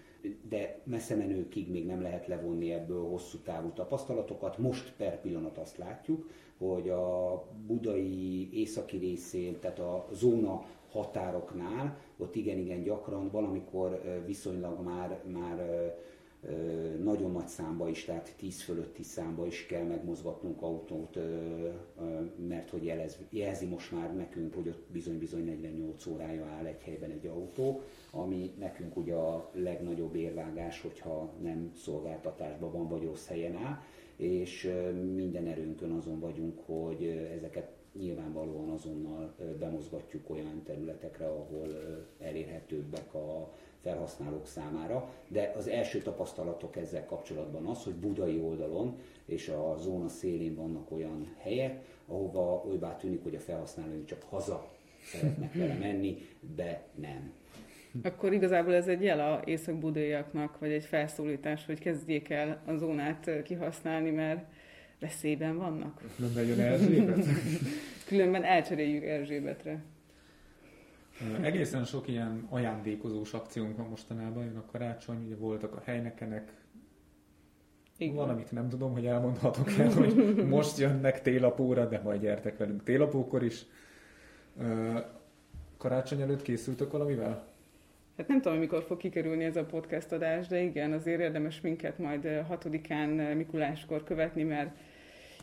de 0.50 0.82
messze 0.84 1.16
menőkig 1.16 1.72
még 1.72 1.86
nem 1.86 2.02
lehet 2.02 2.28
levonni 2.28 2.72
ebből 2.72 3.04
hosszú 3.04 3.38
távú 3.38 3.70
tapasztalatokat. 3.70 4.58
Most 4.58 4.94
per 4.98 5.22
pillanat 5.22 5.58
azt 5.58 5.78
látjuk, 5.78 6.30
hogy 6.58 6.90
a 6.90 7.38
budai 7.68 8.50
északi 8.54 8.98
részén, 8.98 9.60
tehát 9.60 9.80
a 9.80 10.08
zóna 10.12 10.66
határoknál, 10.92 11.98
ott 12.18 12.36
igen-igen 12.36 12.84
gyakran 12.84 13.30
valamikor 13.30 14.02
viszonylag 14.26 14.84
már, 14.84 15.22
már 15.32 15.58
nagyon 17.24 17.42
nagy 17.42 17.48
számba 17.50 17.90
is, 17.90 18.06
tehát 18.06 18.34
10 18.38 18.62
fölötti 18.62 19.04
számba 19.04 19.46
is 19.46 19.66
kell 19.66 19.84
megmozgatnunk 19.84 20.62
autót, 20.62 21.18
mert 22.48 22.70
hogy 22.70 22.86
jelez, 22.86 23.18
jelzi 23.30 23.66
most 23.66 23.92
már 23.92 24.16
nekünk, 24.16 24.54
hogy 24.54 24.68
ott 24.68 24.88
bizony-bizony 24.92 25.44
48 25.44 26.06
órája 26.06 26.46
áll 26.46 26.66
egy 26.66 26.82
helyben 26.82 27.12
egy 27.12 27.28
autó, 27.28 27.82
ami 28.12 28.54
nekünk 28.60 28.98
ugye 28.98 29.14
a 29.14 29.50
legnagyobb 29.54 30.16
érvágás, 30.16 30.82
hogyha 30.82 31.34
nem 31.42 31.72
szolgáltatásban 31.76 32.72
van, 32.72 32.88
vagy 32.88 33.04
rossz 33.04 33.28
helyen 33.28 33.56
áll, 33.56 33.82
és 34.16 34.72
minden 35.14 35.48
erőnkön 35.48 35.92
azon 35.92 36.20
vagyunk, 36.20 36.60
hogy 36.66 37.04
ezeket 37.38 37.72
nyilvánvalóan 38.00 38.70
azonnal 38.70 39.36
bemozgatjuk 39.60 40.30
olyan 40.30 40.62
területekre, 40.64 41.26
ahol 41.26 41.68
elérhetőbbek 42.20 43.14
a 43.14 43.54
felhasználók 43.84 44.48
számára, 44.48 45.10
de 45.28 45.54
az 45.58 45.68
első 45.68 46.02
tapasztalatok 46.02 46.76
ezzel 46.76 47.06
kapcsolatban 47.06 47.66
az, 47.66 47.84
hogy 47.84 47.94
budai 47.94 48.40
oldalon 48.40 48.98
és 49.26 49.48
a 49.48 49.78
zóna 49.80 50.08
szélén 50.08 50.56
vannak 50.56 50.92
olyan 50.92 51.36
helyek, 51.40 51.86
ahova 52.08 52.64
olybá 52.68 52.96
tűnik, 52.96 53.24
hogy 53.24 53.36
a 53.36 53.40
felhasználóink 53.40 54.06
csak 54.06 54.24
haza 54.30 54.72
szeretnek 55.04 55.54
vele 55.60 55.74
menni, 55.74 56.18
de 56.56 56.84
nem. 56.96 57.32
Akkor 58.04 58.34
igazából 58.34 58.74
ez 58.74 58.88
egy 58.88 59.04
jel 59.04 59.20
a 59.20 59.42
észak-budaiaknak, 59.46 60.60
vagy 60.60 60.72
egy 60.72 60.86
felszólítás, 60.86 61.66
hogy 61.66 61.80
kezdjék 61.80 62.30
el 62.30 62.62
a 62.66 62.76
zónát 62.76 63.30
kihasználni, 63.44 64.10
mert 64.10 64.46
veszélyben 65.00 65.58
vannak. 65.58 66.02
Különben 66.16 66.46
jön 66.46 66.60
Erzsébet? 66.60 67.26
Különben 68.08 68.44
elcseréljük 68.44 69.04
Erzsébetre. 69.04 69.84
Egészen 71.42 71.86
sok 71.86 72.08
ilyen 72.08 72.48
ajándékozós 72.50 73.34
akciónk 73.34 73.78
van 73.78 73.88
mostanában, 73.90 74.44
jön 74.44 74.58
a 74.58 74.66
karácsony, 74.72 75.26
ugye 75.26 75.36
voltak 75.36 75.76
a 75.76 75.82
helynekenek, 75.86 76.52
igen. 77.98 78.16
Van, 78.16 78.30
amit 78.30 78.52
nem 78.52 78.70
tudom, 78.70 78.94
hogy 78.94 79.06
elmondhatok 79.06 79.72
el, 79.72 79.92
hogy 79.92 80.36
most 80.48 80.78
jönnek 80.78 81.22
télapóra, 81.22 81.86
de 81.86 82.02
majd 82.04 82.22
gyertek 82.22 82.58
velünk 82.58 82.84
télapókor 82.84 83.44
is. 83.44 83.66
Karácsony 85.78 86.22
előtt 86.22 86.42
készültök 86.42 86.92
valamivel? 86.92 87.46
Hát 88.18 88.28
nem 88.28 88.42
tudom, 88.42 88.58
mikor 88.58 88.84
fog 88.84 88.98
kikerülni 88.98 89.44
ez 89.44 89.56
a 89.56 89.66
podcast 89.66 90.12
adás, 90.12 90.48
de 90.48 90.62
igen, 90.62 90.94
azért 90.94 91.20
érdemes 91.20 91.62
minket 91.62 91.98
majd 91.98 92.44
hatodikán 92.48 93.10
Mikuláskor 93.10 94.04
követni, 94.04 94.44
mert 94.44 94.78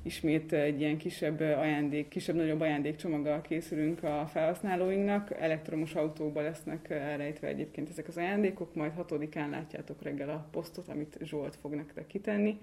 ismét 0.02 0.52
egy 0.52 0.80
ilyen 0.80 0.96
kisebb 0.96 1.40
ajándék, 1.40 2.08
kisebb-nagyobb 2.08 2.60
ajándékcsomaggal 2.60 3.40
készülünk 3.40 4.02
a 4.02 4.28
felhasználóinknak. 4.32 5.30
Elektromos 5.40 5.94
autókban 5.94 6.42
lesznek 6.42 6.90
elrejtve 6.90 7.46
egyébként 7.46 7.88
ezek 7.88 8.08
az 8.08 8.16
ajándékok, 8.16 8.74
majd 8.74 8.92
hatodikán 8.92 9.50
látjátok 9.50 10.02
reggel 10.02 10.28
a 10.28 10.48
posztot, 10.50 10.88
amit 10.88 11.18
Zsolt 11.22 11.56
fog 11.56 11.74
nektek 11.74 12.06
kitenni. 12.06 12.58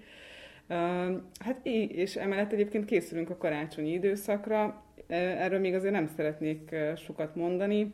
Hát 1.38 1.60
és 1.88 2.16
emellett 2.16 2.52
egyébként 2.52 2.84
készülünk 2.84 3.30
a 3.30 3.36
karácsonyi 3.36 3.92
időszakra. 3.92 4.82
Erről 5.06 5.60
még 5.60 5.74
azért 5.74 5.92
nem 5.92 6.06
szeretnék 6.16 6.74
sokat 6.96 7.34
mondani. 7.34 7.92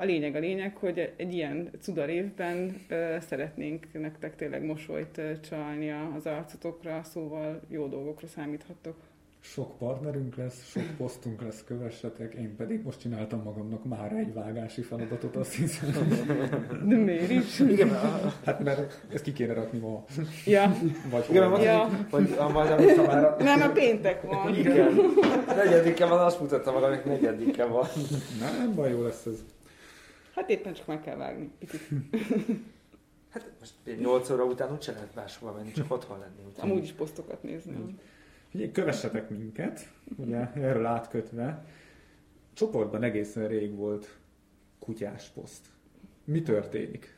A 0.00 0.04
lényeg 0.04 0.34
a 0.34 0.38
lényeg, 0.38 0.76
hogy 0.76 1.12
egy 1.16 1.34
ilyen 1.34 1.70
cudar 1.80 2.08
évben 2.08 2.80
szeretnénk 3.28 3.86
nektek 3.92 4.36
tényleg 4.36 4.64
mosolyt 4.64 5.20
csalni 5.48 5.90
az 6.16 6.26
arcotokra, 6.26 7.00
szóval 7.02 7.60
jó 7.68 7.86
dolgokra 7.86 8.26
számíthattok. 8.26 8.96
Sok 9.44 9.78
partnerünk 9.78 10.36
lesz, 10.36 10.70
sok 10.70 10.82
posztunk 10.96 11.42
lesz, 11.42 11.64
kövessetek, 11.64 12.34
én 12.34 12.56
pedig 12.56 12.82
most 12.84 13.00
csináltam 13.00 13.42
magamnak 13.42 13.84
már 13.84 14.12
egy 14.12 14.32
vágási 14.32 14.82
feladatot, 14.82 15.36
azt 15.36 15.54
hiszem. 15.54 15.90
De 16.88 16.96
miért 16.96 17.30
is? 17.30 17.58
Igen, 17.60 17.90
hát 18.44 18.64
mert 18.64 19.00
ezt 19.12 19.24
ki 19.24 19.32
kéne 19.32 19.52
rakni 19.52 19.78
ma. 19.78 20.04
Ja. 20.46 20.74
Vagy 21.10 21.24
Igen, 21.30 21.48
mondtad, 21.48 21.64
ja. 21.64 21.88
hogy 22.10 22.34
a 22.38 22.48
majd, 22.48 22.96
már... 23.06 23.36
Nem, 23.38 23.60
a 23.60 23.68
péntek 23.68 24.22
van. 24.22 24.54
Igen. 24.54 24.92
Negyedike 25.46 26.06
van, 26.06 26.18
azt 26.18 26.40
mutatta 26.40 26.72
maga, 26.72 26.88
hogy 26.88 27.02
negyedike 27.04 27.64
van. 27.64 27.86
Nem 28.40 28.74
baj, 28.74 28.90
jó 28.90 29.02
lesz 29.02 29.26
ez. 29.26 29.44
Hát 30.34 30.50
éppen 30.50 30.72
csak 30.72 30.86
meg 30.86 31.00
kell 31.00 31.16
vágni 31.16 31.50
picit. 31.58 31.88
Hát 33.32 33.50
most 33.60 34.00
8 34.00 34.30
óra 34.30 34.44
után 34.44 34.72
úgyse 34.72 34.92
lehet 34.92 35.14
máshova 35.14 35.52
menni, 35.52 35.72
csak 35.72 35.92
otthon 35.92 36.18
lenni. 36.18 36.44
Úgy 36.46 36.52
Amúgy 36.58 36.82
is 36.82 36.92
posztokat 36.92 37.42
nézni. 37.42 37.96
Figyelj, 38.50 38.70
kövessetek 38.70 39.30
minket, 39.30 39.88
ugye 40.16 40.52
erről 40.52 40.86
átkötve. 40.86 41.64
Csoportban 42.52 43.02
egészen 43.02 43.48
rég 43.48 43.74
volt 43.76 44.18
kutyás 44.78 45.28
poszt. 45.28 45.66
Mi 46.24 46.42
történik? 46.42 47.16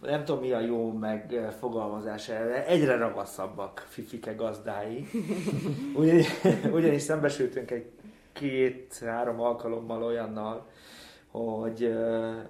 nem 0.00 0.24
tudom 0.24 0.40
mi 0.40 0.52
a 0.52 0.60
jó 0.60 0.92
megfogalmazás 0.92 2.28
erre, 2.28 2.66
egyre 2.66 2.96
ravaszabbak 2.96 3.86
fifike 3.88 4.32
gazdái. 4.32 5.06
Ugyanis, 5.94 6.28
ugyanis 6.72 7.02
szembesültünk 7.02 7.70
egy 7.70 7.90
két-három 8.40 9.40
alkalommal 9.40 10.02
olyannal, 10.02 10.66
hogy, 11.30 11.94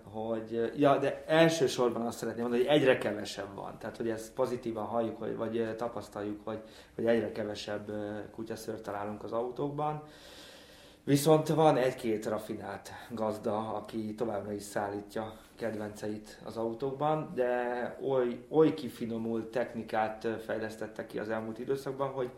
hogy, 0.03 0.73
ja, 0.77 0.99
de 0.99 1.25
elsősorban 1.27 2.07
azt 2.07 2.19
szeretném 2.19 2.43
mondani, 2.43 2.67
hogy 2.67 2.77
egyre 2.77 2.99
kevesebb 2.99 3.55
van. 3.55 3.79
Tehát, 3.79 3.97
hogy 3.97 4.09
ezt 4.09 4.33
pozitívan 4.33 4.85
halljuk, 4.85 5.19
vagy, 5.19 5.37
vagy 5.37 5.75
tapasztaljuk, 5.77 6.41
hogy, 6.45 6.59
hogy 6.95 7.07
egyre 7.07 7.33
kevesebb 7.33 7.91
kutyaszőrt 8.35 8.83
találunk 8.83 9.25
az 9.25 9.33
autókban. 9.33 10.03
Viszont 11.05 11.49
van 11.49 11.77
egy-két 11.77 12.27
rafinált 12.27 12.91
gazda, 13.11 13.75
aki 13.75 14.15
továbbra 14.15 14.53
is 14.53 14.63
szállítja 14.63 15.33
kedvenceit 15.57 16.41
az 16.45 16.57
autókban, 16.57 17.33
de 17.35 17.97
oly, 18.09 18.45
oly 18.49 18.75
kifinomult 18.75 19.45
technikát 19.45 20.29
fejlesztettek 20.45 21.07
ki 21.07 21.19
az 21.19 21.29
elmúlt 21.29 21.59
időszakban, 21.59 22.09
hogy, 22.09 22.31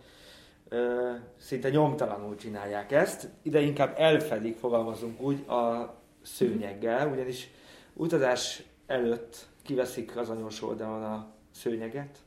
szinte 1.39 1.71
nyomtalanul 1.71 2.37
csinálják 2.37 2.93
ezt, 2.93 3.29
ide 3.43 3.61
inkább 3.61 3.95
elfedik, 3.99 4.57
fogalmazunk 4.57 5.21
úgy, 5.21 5.49
a 5.49 5.95
szőnyeggel, 6.23 7.09
ugyanis 7.09 7.51
utazás 7.95 8.63
előtt 8.87 9.47
kiveszik 9.63 10.17
az 10.17 10.29
anyós 10.29 10.63
oldalon 10.63 11.03
a 11.03 11.33
szőnyeget, 11.55 12.19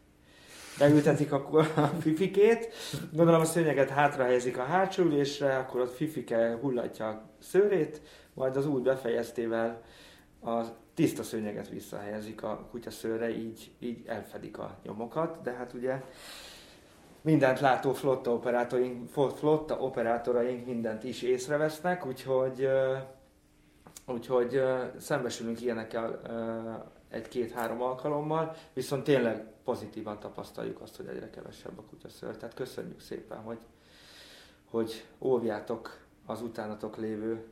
beültetik 0.77 1.31
akkor 1.31 1.71
a 1.75 1.87
fifikét, 1.87 2.73
gondolom 3.13 3.41
a 3.41 3.45
szőnyeget 3.45 3.89
hátra 3.89 4.23
helyezik 4.23 4.57
a 4.57 4.63
hátsó 4.63 5.03
ülésre, 5.03 5.57
akkor 5.57 5.81
a 5.81 5.87
fifike 5.87 6.57
hullatja 6.61 7.07
a 7.07 7.29
szőrét, 7.39 8.01
majd 8.33 8.57
az 8.57 8.67
új 8.67 8.81
befejeztével 8.81 9.81
a 10.43 10.61
tiszta 10.93 11.23
szőnyeget 11.23 11.69
visszahelyezik 11.69 12.43
a 12.43 12.67
kutya 12.71 12.91
szőre, 12.91 13.37
így, 13.37 13.71
így 13.79 14.03
elfedik 14.07 14.57
a 14.57 14.79
nyomokat, 14.83 15.41
de 15.41 15.51
hát 15.51 15.73
ugye 15.73 16.01
mindent 17.25 17.59
látó 17.59 17.93
flotta 17.93 18.31
operátoraink, 18.31 19.09
flotta 19.09 19.79
operátoraink 19.79 20.65
mindent 20.65 21.03
is 21.03 21.21
észrevesznek, 21.21 22.05
úgyhogy, 22.05 22.69
úgyhogy 24.07 24.63
szembesülünk 24.97 25.61
ilyenekkel 25.61 26.21
egy-két-három 27.09 27.81
alkalommal, 27.81 28.55
viszont 28.73 29.03
tényleg 29.03 29.45
pozitívan 29.63 30.19
tapasztaljuk 30.19 30.81
azt, 30.81 30.95
hogy 30.95 31.07
egyre 31.07 31.29
kevesebb 31.29 31.77
a 31.77 31.81
kutyaszőr. 31.89 32.37
Tehát 32.37 32.55
köszönjük 32.55 32.99
szépen, 32.99 33.37
hogy, 33.37 33.59
hogy 34.69 35.05
óvjátok 35.19 35.97
az 36.25 36.41
utánatok 36.41 36.97
lévő 36.97 37.45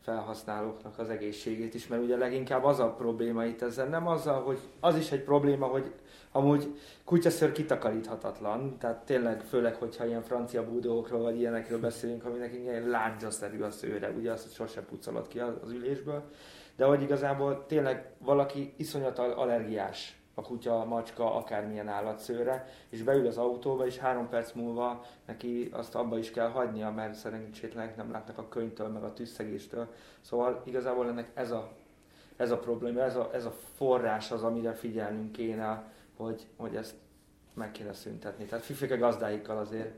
felhasználóknak 0.00 0.98
az 0.98 1.08
egészségét 1.08 1.74
is, 1.74 1.86
mert 1.86 2.02
ugye 2.02 2.16
leginkább 2.16 2.64
az 2.64 2.78
a 2.78 2.94
probléma 2.94 3.44
itt 3.44 3.62
ezzel, 3.62 3.86
nem 3.86 4.06
azzal, 4.06 4.42
hogy 4.42 4.58
az 4.80 4.96
is 4.96 5.12
egy 5.12 5.22
probléma, 5.24 5.66
hogy 5.66 5.92
Amúgy 6.32 6.78
kutyaször 7.04 7.52
kitakaríthatatlan, 7.52 8.78
tehát 8.78 9.04
tényleg, 9.04 9.40
főleg, 9.40 9.74
hogyha 9.74 10.06
ilyen 10.06 10.22
francia 10.22 10.64
búdókról 10.64 11.22
vagy 11.22 11.38
ilyenekről 11.38 11.80
beszélünk, 11.80 12.24
aminek 12.24 12.54
ilyen 12.54 12.88
lángyaszerű 12.88 13.60
a 13.62 13.70
szőre, 13.70 14.10
ugye 14.10 14.32
azt 14.32 14.54
sose 14.54 14.82
pucolod 14.82 15.28
ki 15.28 15.38
az 15.38 15.70
ülésből, 15.70 16.22
de 16.76 16.84
hogy 16.84 17.02
igazából 17.02 17.66
tényleg 17.66 18.10
valaki 18.18 18.74
iszonyat 18.76 19.18
allergiás 19.18 20.20
a 20.34 20.42
kutya, 20.42 20.80
a 20.80 20.84
macska, 20.84 21.34
akármilyen 21.34 21.88
állatszőre, 21.88 22.66
és 22.88 23.02
beül 23.02 23.26
az 23.26 23.36
autóba, 23.36 23.86
és 23.86 23.98
három 23.98 24.28
perc 24.28 24.52
múlva 24.52 25.04
neki 25.26 25.68
azt 25.72 25.94
abba 25.94 26.18
is 26.18 26.30
kell 26.30 26.48
hagynia, 26.48 26.90
mert 26.90 27.14
szerencsétlenek 27.14 27.96
nem 27.96 28.10
látnak 28.10 28.38
a 28.38 28.48
könyvtől, 28.48 28.88
meg 28.88 29.02
a 29.02 29.12
tüsszegéstől. 29.12 29.86
Szóval 30.20 30.62
igazából 30.64 31.08
ennek 31.08 31.30
ez 31.34 31.50
a, 31.50 31.68
ez 32.36 32.50
a 32.50 32.58
probléma, 32.58 33.00
ez 33.00 33.16
a, 33.16 33.30
ez 33.32 33.44
a 33.44 33.54
forrás 33.76 34.30
az, 34.30 34.42
amire 34.42 34.72
figyelnünk 34.72 35.32
kéne 35.32 35.92
hogy, 36.20 36.46
hogy 36.56 36.76
ezt 36.76 36.94
meg 37.54 37.70
kéne 37.70 37.92
szüntetni. 37.92 38.44
Tehát 38.44 38.64
fifike 38.64 38.96
gazdáikkal 38.96 39.58
azért 39.58 39.94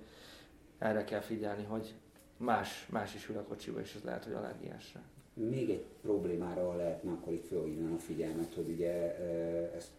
erre 0.79 1.05
kell 1.05 1.21
figyelni, 1.21 1.65
hogy 1.65 1.95
más, 2.37 2.87
más 2.91 3.15
is 3.15 3.29
ül 3.29 3.37
a 3.37 3.43
kocsiba, 3.43 3.81
és 3.81 3.95
ez 3.95 4.03
lehet, 4.03 4.25
hogy 4.25 4.33
allergiás 4.33 4.97
még 5.35 5.71
egy 5.71 5.85
problémára 6.03 6.77
lehetne 6.77 7.11
akkor 7.11 7.33
itt 7.33 7.47
felhívnám 7.47 7.93
a 7.93 7.99
figyelmet, 7.99 8.55
hogy 8.55 8.69
ugye 8.69 9.17
ez 9.75 9.91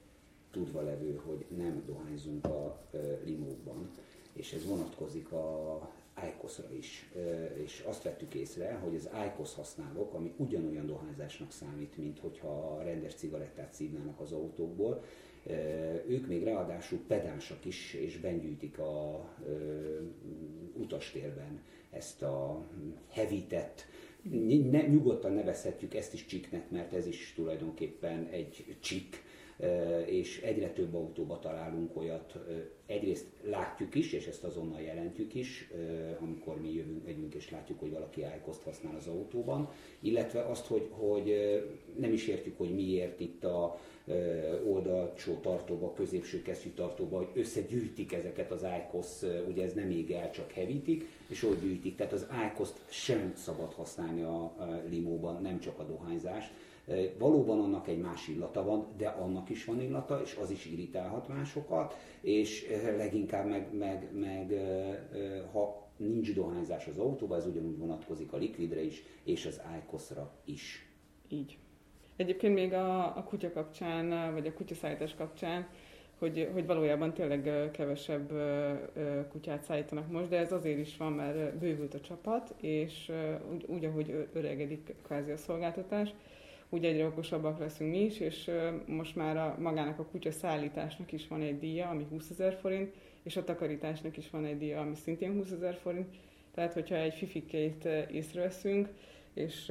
tudva 0.51 0.81
levő, 0.81 1.21
hogy 1.25 1.45
nem 1.57 1.83
dohányzunk 1.85 2.45
a 2.45 2.81
limókban, 3.23 3.89
és 4.33 4.53
ez 4.53 4.65
vonatkozik 4.65 5.31
a 5.31 5.79
IQOS-ra 6.27 6.73
is. 6.73 7.11
És 7.53 7.83
azt 7.87 8.03
vettük 8.03 8.33
észre, 8.33 8.79
hogy 8.83 8.95
az 8.95 9.09
IQOS 9.25 9.55
használók, 9.55 10.13
ami 10.13 10.33
ugyanolyan 10.37 10.85
dohányzásnak 10.85 11.51
számít, 11.51 11.97
mint 11.97 12.19
hogyha 12.19 12.81
rendes 12.83 13.13
cigarettát 13.13 13.73
szívnának 13.73 14.19
az 14.19 14.31
autókból, 14.31 15.03
ők 16.07 16.27
még 16.27 16.43
ráadásul 16.43 16.99
pedánsak 17.07 17.65
is, 17.65 17.93
és 17.93 18.19
bengyűjtik 18.19 18.79
a 18.79 19.25
utastérben 20.73 21.61
ezt 21.91 22.21
a 22.21 22.65
hevített, 23.09 23.85
ne, 24.71 24.81
nyugodtan 24.87 25.33
nevezhetjük 25.33 25.93
ezt 25.93 26.13
is 26.13 26.25
csiknek, 26.25 26.69
mert 26.69 26.93
ez 26.93 27.05
is 27.05 27.33
tulajdonképpen 27.35 28.27
egy 28.31 28.77
csik, 28.79 29.23
és 30.05 30.41
egyre 30.41 30.69
több 30.69 30.93
autóba 30.93 31.39
találunk 31.39 31.97
olyat. 31.97 32.37
Egyrészt 32.85 33.25
látjuk 33.43 33.95
is, 33.95 34.13
és 34.13 34.27
ezt 34.27 34.43
azonnal 34.43 34.81
jelentjük 34.81 35.33
is, 35.33 35.71
amikor 36.19 36.61
mi 36.61 36.73
jövünk, 36.73 37.05
megyünk 37.05 37.33
és 37.33 37.49
látjuk, 37.49 37.79
hogy 37.79 37.91
valaki 37.91 38.25
iQost 38.37 38.63
használ 38.63 38.95
az 38.95 39.07
autóban, 39.07 39.69
illetve 39.99 40.41
azt, 40.45 40.65
hogy, 40.65 40.87
hogy 40.91 41.33
nem 41.99 42.13
is 42.13 42.27
értjük, 42.27 42.57
hogy 42.57 42.73
miért 42.73 43.19
itt 43.19 43.43
a 43.43 43.79
oldalsó 44.65 45.33
tartóba, 45.41 45.93
középső 45.93 46.41
kesztyű 46.41 46.69
tartóba, 46.69 47.17
hogy 47.17 47.29
összegyűjtik 47.33 48.13
ezeket 48.13 48.51
az 48.51 48.65
IQOS, 48.77 49.21
ugye 49.47 49.63
ez 49.63 49.73
nem 49.73 49.91
ég 49.91 50.11
el, 50.11 50.31
csak 50.31 50.51
hevítik, 50.51 51.07
és 51.27 51.43
úgy 51.43 51.59
gyűjtik. 51.59 51.95
Tehát 51.95 52.13
az 52.13 52.27
iqos 52.51 52.69
sem 52.89 53.33
szabad 53.35 53.73
használni 53.73 54.21
a 54.21 54.53
limóban, 54.89 55.41
nem 55.41 55.59
csak 55.59 55.79
a 55.79 55.83
dohányzást. 55.83 56.51
Valóban 57.17 57.59
annak 57.59 57.87
egy 57.87 57.99
más 57.99 58.27
illata 58.27 58.63
van, 58.63 58.87
de 58.97 59.07
annak 59.07 59.49
is 59.49 59.65
van 59.65 59.81
illata, 59.81 60.21
és 60.21 60.37
az 60.41 60.51
is 60.51 60.65
irritálhat 60.65 61.27
másokat, 61.27 61.95
és 62.21 62.67
leginkább 62.97 63.47
meg, 63.47 63.73
meg, 63.77 64.09
meg 64.13 64.53
ha 65.51 65.87
nincs 65.97 66.33
dohányzás 66.33 66.87
az 66.87 66.97
autóban, 66.97 67.37
ez 67.37 67.45
ugyanúgy 67.45 67.77
vonatkozik 67.77 68.33
a 68.33 68.37
likvidre 68.37 68.83
is, 68.83 69.03
és 69.23 69.45
az 69.45 69.61
IQOS-ra 69.83 70.31
is. 70.45 70.87
Így. 71.29 71.57
Egyébként 72.15 72.53
még 72.53 72.73
a, 72.73 73.17
a 73.17 73.23
kutya 73.23 73.51
kapcsán, 73.51 74.33
vagy 74.33 74.47
a 74.47 74.53
kutyaszállítás 74.53 75.15
kapcsán, 75.15 75.67
hogy, 76.17 76.49
hogy 76.53 76.65
valójában 76.65 77.13
tényleg 77.13 77.71
kevesebb 77.71 78.31
kutyát 79.29 79.63
szállítanak 79.63 80.11
most, 80.11 80.29
de 80.29 80.37
ez 80.37 80.51
azért 80.51 80.79
is 80.79 80.97
van, 80.97 81.11
mert 81.11 81.57
bővült 81.57 81.93
a 81.93 81.99
csapat, 81.99 82.53
és 82.61 83.11
úgy, 83.51 83.65
úgy 83.67 83.85
ahogy 83.85 84.27
öregedik 84.33 84.95
kvázi 85.03 85.31
a 85.31 85.37
szolgáltatás, 85.37 86.13
úgy 86.73 86.85
egyre 86.85 87.05
okosabbak 87.05 87.59
leszünk 87.59 87.91
mi 87.91 87.99
is, 87.99 88.19
és 88.19 88.51
most 88.85 89.15
már 89.15 89.37
a, 89.37 89.55
magának 89.59 89.99
a 89.99 90.05
kutya 90.05 90.31
szállításnak 90.31 91.11
is 91.11 91.27
van 91.27 91.41
egy 91.41 91.59
díja, 91.59 91.89
ami 91.89 92.07
20 92.09 92.29
ezer 92.29 92.53
forint, 92.53 92.93
és 93.23 93.37
a 93.37 93.43
takarításnak 93.43 94.17
is 94.17 94.29
van 94.29 94.45
egy 94.45 94.57
díja, 94.57 94.79
ami 94.79 94.95
szintén 94.95 95.33
20 95.33 95.51
ezer 95.51 95.75
forint. 95.75 96.15
Tehát, 96.53 96.73
hogyha 96.73 96.95
egy 96.95 97.13
fifikét 97.13 97.85
észreveszünk, 98.11 98.89
és 99.33 99.69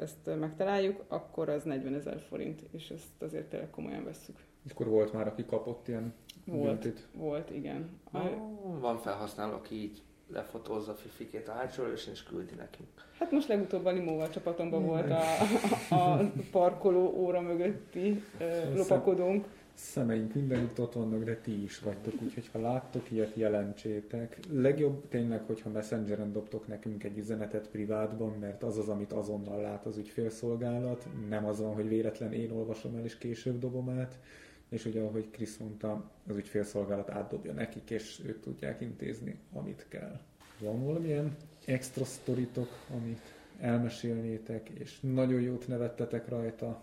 ezt 0.00 0.30
megtaláljuk, 0.38 1.04
akkor 1.08 1.48
az 1.48 1.62
40 1.62 1.94
ezer 1.94 2.20
forint, 2.20 2.62
és 2.70 2.90
ezt 2.90 3.22
azért 3.22 3.48
tényleg 3.48 3.70
komolyan 3.70 4.04
vesszük. 4.04 4.36
Akkor 4.70 4.88
volt 4.88 5.12
már, 5.12 5.26
aki 5.26 5.44
kapott 5.44 5.88
ilyen 5.88 6.14
Volt, 6.44 6.62
döntét. 6.64 7.08
volt, 7.12 7.50
igen. 7.50 8.00
A... 8.12 8.18
Van 8.80 8.98
felhasználó, 8.98 9.54
aki 9.54 9.74
így 9.74 10.02
lefotózza 10.32 10.92
a 10.92 10.94
fifikét 10.94 11.48
a 11.48 11.52
hátsóról, 11.52 11.92
és 11.92 12.08
is 12.12 12.22
küldi 12.22 12.54
nekünk. 12.54 12.88
Hát 13.18 13.30
most 13.30 13.48
legutóbb 13.48 13.84
a 13.84 13.90
Limóval 13.90 14.30
csapatomban 14.30 14.84
volt 14.84 15.10
a, 15.10 15.22
a 15.94 16.32
parkoló 16.50 17.12
óra 17.16 17.40
mögötti 17.40 18.22
lopakodónk 18.74 19.46
szemeink 19.74 20.34
mindenütt 20.34 20.80
ott 20.80 20.92
vannak, 20.92 21.24
de 21.24 21.36
ti 21.36 21.62
is 21.62 21.78
vagytok, 21.78 22.14
úgyhogy 22.22 22.48
ha 22.52 22.60
láttok 22.60 23.10
ilyet, 23.10 23.34
jelentsétek. 23.34 24.38
Legjobb 24.50 25.08
tényleg, 25.08 25.42
hogyha 25.46 25.70
messengeren 25.70 26.32
dobtok 26.32 26.66
nekünk 26.66 27.04
egy 27.04 27.18
üzenetet 27.18 27.68
privátban, 27.68 28.36
mert 28.40 28.62
az 28.62 28.78
az, 28.78 28.88
amit 28.88 29.12
azonnal 29.12 29.60
lát 29.60 29.86
az 29.86 29.96
ügyfélszolgálat, 29.96 31.06
nem 31.28 31.46
az 31.46 31.60
van, 31.60 31.74
hogy 31.74 31.88
véletlen 31.88 32.32
én 32.32 32.50
olvasom 32.50 32.96
el 32.96 33.04
és 33.04 33.18
később 33.18 33.58
dobom 33.58 33.88
át, 33.88 34.18
és 34.68 34.84
ugye 34.84 35.00
ahogy 35.00 35.30
Krisz 35.30 35.56
mondta, 35.56 36.10
az 36.28 36.36
ügyfélszolgálat 36.36 37.10
átdobja 37.10 37.52
nekik, 37.52 37.90
és 37.90 38.20
ők 38.26 38.40
tudják 38.40 38.80
intézni, 38.80 39.38
amit 39.52 39.86
kell. 39.88 40.20
Van 40.58 40.84
valamilyen 40.84 41.36
extra 41.64 42.04
sztoritok, 42.04 42.68
amit 42.94 43.20
elmesélnétek, 43.60 44.68
és 44.68 44.98
nagyon 45.00 45.40
jót 45.40 45.68
nevettetek 45.68 46.28
rajta, 46.28 46.82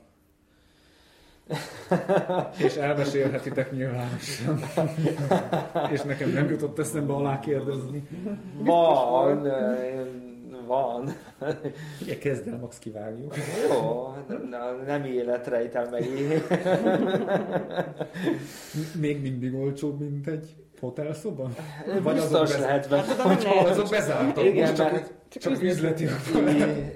és 2.57 2.75
elmesélhetitek 2.75 3.71
nyilvánosan. 3.71 4.59
és 5.91 6.01
nekem 6.01 6.29
nem 6.29 6.49
jutott 6.49 6.79
eszembe 6.79 7.13
alá 7.13 7.39
kérdezni. 7.39 8.07
Van, 8.57 9.47
van. 10.71 11.13
Igen, 12.01 12.19
kezd 12.19 12.47
el, 12.47 12.57
max 12.57 12.79
kivágjuk. 12.79 13.35
Jó, 13.69 14.13
na, 14.49 14.71
nem 14.85 15.05
életrejtel 15.05 15.89
meg 15.89 16.03
Még 18.99 19.21
mindig 19.21 19.53
olcsóbb, 19.53 19.99
mint 19.99 20.27
egy 20.27 20.60
hotelszoba? 20.81 21.49
Vagy 22.01 22.13
Biztos 22.13 22.39
azok 22.39 22.59
lehet, 22.59 22.89
bez... 22.89 23.17
hát, 23.17 23.43
hogy 23.43 23.69
azok 23.69 23.89
bezártak, 23.89 24.43
Igen, 24.43 24.65
most 24.65 24.75
csak, 24.75 24.91
mert, 24.91 25.11
csak, 25.29 25.41
csak 25.41 25.63
üzleti. 25.63 26.07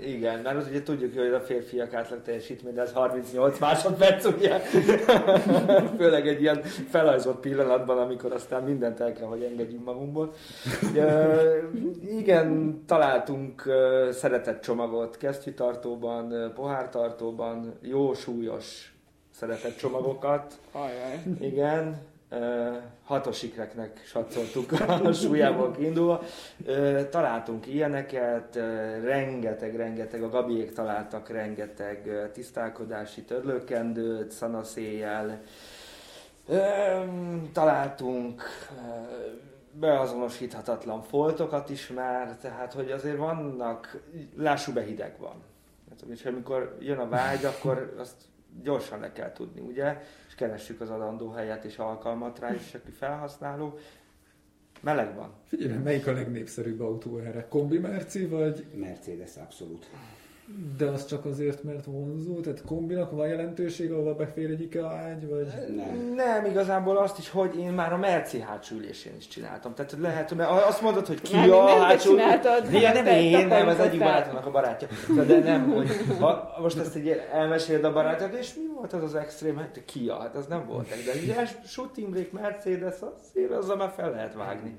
Igen, 0.05 0.39
mert 0.39 0.57
az 0.57 0.67
ugye 0.67 0.83
tudjuk, 0.83 1.17
hogy 1.17 1.33
a 1.33 1.39
férfiak 1.39 1.93
átlag 1.93 2.21
teljesítmény, 2.21 2.73
de 2.73 2.81
ez 2.81 2.91
38 2.91 3.59
másodperc, 3.59 4.25
ugye? 4.25 4.59
Főleg 5.97 6.27
egy 6.27 6.41
ilyen 6.41 6.61
felajzott 6.89 7.39
pillanatban, 7.39 7.97
amikor 7.97 8.33
aztán 8.33 8.63
mindent 8.63 8.99
el 8.99 9.13
kell, 9.13 9.27
hogy 9.27 9.41
engedjünk 9.41 9.85
magunkból. 9.85 10.33
Igen, 12.17 12.79
találtunk 12.85 13.63
szeretett 14.11 14.61
csomagot 14.61 15.17
kesztyűtartóban, 15.17 16.51
pohártartóban, 16.55 17.73
jó 17.81 18.13
súlyos 18.13 18.93
szeretett 19.31 19.77
csomagokat. 19.77 20.53
Ajaj. 20.71 21.23
Igen, 21.39 22.01
hatos 23.03 23.43
ikreknek 23.43 24.01
satszoltuk 24.05 24.71
a 24.71 25.13
súlyából 25.23 25.71
kiindulva. 25.71 26.21
Találtunk 27.09 27.67
ilyeneket, 27.67 28.55
rengeteg, 29.03 29.75
rengeteg, 29.75 30.23
a 30.23 30.29
Gabiék 30.29 30.73
találtak 30.73 31.29
rengeteg 31.29 32.29
tisztálkodási 32.33 33.21
törlőkendőt, 33.21 34.31
szanaszéjjel. 34.31 35.41
Találtunk 37.53 38.43
beazonosíthatatlan 39.79 41.01
foltokat 41.01 41.69
is 41.69 41.87
már, 41.87 42.37
tehát 42.37 42.73
hogy 42.73 42.91
azért 42.91 43.17
vannak, 43.17 44.01
lássuk 44.37 44.73
be 44.73 44.81
hideg 44.81 45.15
van. 45.19 45.43
És 46.09 46.25
amikor 46.25 46.77
jön 46.79 46.97
a 46.97 47.07
vágy, 47.07 47.45
akkor 47.45 47.95
azt 47.99 48.15
gyorsan 48.63 48.99
le 48.99 49.11
kell 49.11 49.31
tudni, 49.31 49.61
ugye? 49.61 50.01
És 50.35 50.41
keressük 50.41 50.81
az 50.81 50.89
adandó 50.89 51.29
helyet 51.29 51.63
és 51.63 51.77
alkalmat 51.77 52.39
rá, 52.39 52.53
és 52.53 52.73
aki 52.73 52.91
felhasználó, 52.91 53.77
meleg 54.81 55.15
van. 55.15 55.33
Figyelj, 55.47 55.77
melyik 55.77 56.07
a 56.07 56.11
legnépszerűbb 56.11 56.79
autó 56.79 57.17
erre? 57.17 57.47
Kombi 57.47 57.77
Merci 57.77 58.25
vagy? 58.25 58.65
Mercedes, 58.73 59.35
abszolút. 59.37 59.89
De 60.77 60.85
az 60.85 61.05
csak 61.05 61.25
azért, 61.25 61.63
mert 61.63 61.85
vonzó? 61.85 62.39
Tehát 62.39 62.61
kombinak 62.65 63.11
van 63.11 63.27
jelentőség, 63.27 63.91
ahol 63.91 64.13
befér 64.13 64.49
egy 64.49 64.61
IKEA 64.61 64.89
ágy, 64.89 65.27
vagy? 65.27 65.47
Nem. 65.75 66.13
Nem, 66.15 66.45
igazából 66.45 66.97
azt 66.97 67.17
is, 67.17 67.29
hogy 67.29 67.57
én 67.57 67.71
már 67.71 67.93
a 67.93 67.97
Merci 67.97 68.39
hátsó 68.39 68.75
ülésén 68.75 69.13
is 69.17 69.27
csináltam. 69.27 69.73
Tehát 69.73 69.95
lehet, 69.99 70.35
mert 70.35 70.49
azt 70.49 70.81
mondod, 70.81 71.07
hogy 71.07 71.21
ki 71.21 71.35
nem, 71.35 71.51
a 71.51 71.63
nem 71.63 71.79
hátsó... 71.79 72.09
csináltad. 72.09 72.73
Ja, 72.73 72.93
nem 72.93 73.05
én, 73.05 73.47
nem, 73.47 73.69
ez 73.69 73.79
egyik 73.79 73.99
barátomnak 73.99 74.45
a 74.45 74.51
barátja. 74.51 74.87
De 75.27 75.39
nem, 75.39 75.71
hogy 75.71 75.89
ha, 76.19 76.57
most 76.61 76.77
ezt 76.77 76.95
egy 76.95 77.21
elmeséled 77.31 77.83
a 77.83 77.93
barátod, 77.93 78.33
és 78.33 78.53
mi 78.53 78.65
volt 78.75 78.93
az 78.93 79.03
az 79.03 79.15
extrém? 79.15 79.57
Hát 79.57 79.81
ki 79.85 80.07
a? 80.09 80.19
Hát 80.19 80.35
az 80.35 80.45
nem 80.45 80.65
volt. 80.65 80.87
De 80.87 81.21
ugye 81.23 81.45
shooting 81.67 82.09
break 82.09 82.31
Mercedes, 82.31 82.95
az, 83.01 83.53
azzal 83.57 83.75
már 83.75 83.93
fel 83.95 84.11
lehet 84.11 84.33
vágni. 84.33 84.77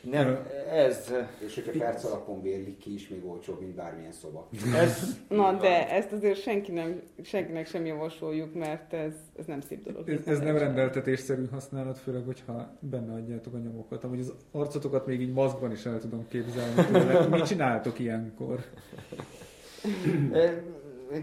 Nem, 0.00 0.46
ez... 0.72 1.12
És 1.38 1.54
hogyha 1.54 1.72
perc 1.78 2.04
alapon 2.04 2.42
bérlik 2.42 2.78
ki 2.78 2.94
is, 2.94 3.08
még 3.08 3.24
olcsóbb, 3.24 3.60
mint 3.60 3.74
bármilyen 3.74 4.12
szoba. 4.12 4.48
Ez, 4.74 5.16
Na, 5.28 5.52
de 5.52 5.90
ezt 5.90 6.12
azért 6.12 6.40
senki 6.40 6.72
nem, 6.72 7.02
senkinek 7.22 7.66
sem 7.66 7.86
javasoljuk, 7.86 8.54
mert 8.54 8.92
ez, 8.92 9.12
ez 9.38 9.44
nem 9.44 9.60
szép 9.60 9.84
dolog. 9.84 10.08
Ez, 10.08 10.26
ez 10.26 10.38
nem 10.38 10.56
rendeltetésszerű 10.56 11.46
használat, 11.46 11.98
főleg, 11.98 12.24
hogyha 12.24 12.76
benne 12.80 13.12
adjátok 13.12 13.54
a 13.54 13.58
nyomokat. 13.58 14.04
Amúgy 14.04 14.20
az 14.20 14.32
arcotokat 14.52 15.06
még 15.06 15.20
így 15.20 15.32
maszkban 15.32 15.72
is 15.72 15.86
el 15.86 16.00
tudom 16.00 16.28
képzelni. 16.28 16.84
Tőle. 16.92 17.26
Mit 17.26 17.46
csináltok 17.46 17.98
ilyenkor? 17.98 18.64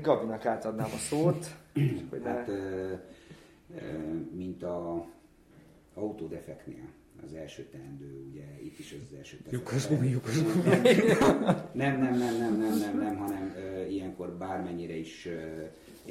Gabinak 0.01 0.45
átadnám 0.45 0.89
a 0.93 0.97
szót. 0.97 1.47
Hogy 2.09 2.21
hát, 2.23 2.49
mint 4.35 4.63
a 4.63 5.05
autódefeknél 5.93 6.87
az 7.23 7.33
első 7.33 7.63
teendő, 7.63 8.25
ugye 8.31 8.43
itt 8.63 8.79
is 8.79 8.95
az 9.09 9.17
első 9.17 9.37
teendő. 9.37 9.57
Lyukas 9.57 9.87
gumi, 9.87 10.09
lyukas 10.09 10.35
Nem, 11.73 11.99
nem, 11.99 12.17
nem, 12.17 12.37
nem, 12.37 12.57
nem, 12.57 12.77
nem, 12.77 12.97
nem, 12.99 13.17
hanem 13.17 13.55
uh, 13.55 13.93
ilyenkor 13.93 14.29
bármennyire 14.37 14.95
is 14.95 15.27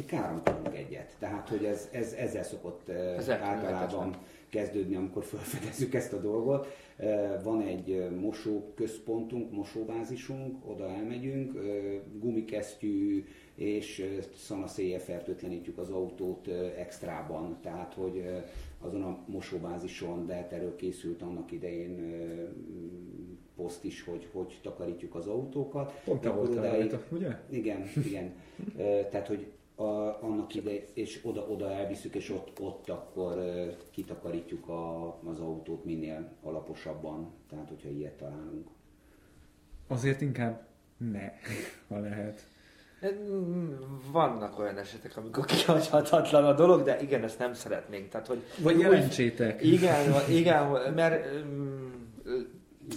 káromkodunk 0.07 0.77
egyet. 0.77 1.17
Tehát, 1.19 1.49
hogy 1.49 1.65
ez, 1.65 1.89
ez 1.93 2.13
ezzel 2.13 2.43
szokott 2.43 2.89
ez 2.89 3.31
általában 3.31 4.17
kezdődni, 4.49 4.95
amikor 4.97 5.25
felfedezzük 5.25 5.95
ezt 5.95 6.13
a 6.13 6.21
dolgot. 6.21 6.67
Van 7.43 7.63
egy 7.63 8.09
mosóközpontunk, 8.21 9.53
mosóbázisunk, 9.53 10.69
oda 10.71 10.91
elmegyünk, 10.91 11.59
gumikesztyű 12.19 13.25
és 13.55 14.05
szanaszéjjel 14.37 15.01
fertőtlenítjük 15.01 15.79
az 15.79 15.91
autót 15.91 16.49
extrában, 16.79 17.59
tehát 17.63 17.95
hogy 17.95 18.25
azon 18.85 19.03
a 19.03 19.25
mosóbázison, 19.27 20.27
de 20.27 20.35
hát 20.35 20.53
erről 20.53 20.77
készült 20.77 21.23
annak 21.23 21.53
idején 21.53 22.15
poszt 23.57 23.85
is, 23.85 24.03
hogy 24.03 24.29
hogy 24.33 24.61
takarítjuk 24.63 25.15
az 25.15 25.27
autókat. 25.27 26.01
Pont 26.05 26.21
te 26.21 26.31
voltál 26.31 26.71
rajta, 26.77 27.03
ugye? 27.11 27.41
Igen, 27.51 27.83
igen. 28.05 28.35
Tehát, 29.11 29.27
hogy 29.27 29.47
a, 29.75 30.23
annak 30.23 30.55
ide, 30.55 30.71
és 30.93 31.21
oda, 31.23 31.41
oda 31.49 31.71
elviszük, 31.71 32.15
és 32.15 32.31
ott, 32.31 32.61
ott 32.61 32.89
akkor 32.89 33.39
kitakarítjuk 33.91 34.69
a, 34.69 35.07
az 35.25 35.41
autót 35.41 35.85
minél 35.85 36.33
alaposabban, 36.43 37.33
tehát 37.49 37.69
hogyha 37.69 37.89
ilyet 37.89 38.17
találunk. 38.17 38.69
Azért 39.87 40.21
inkább 40.21 40.67
ne, 40.97 41.33
ha 41.89 41.99
lehet. 41.99 42.49
Vannak 44.13 44.59
olyan 44.59 44.79
esetek, 44.79 45.17
amikor 45.17 45.45
kihagyhatatlan 45.45 46.45
a 46.45 46.53
dolog, 46.53 46.83
de 46.83 47.01
igen, 47.01 47.23
ezt 47.23 47.39
nem 47.39 47.55
szeretnénk. 47.55 48.09
Tehát, 48.09 48.27
hogy 48.27 48.43
Vagy 48.59 48.79
jelentsétek. 48.79 49.63
Igen, 49.63 50.13
igen, 50.41 50.93
mert... 50.95 51.27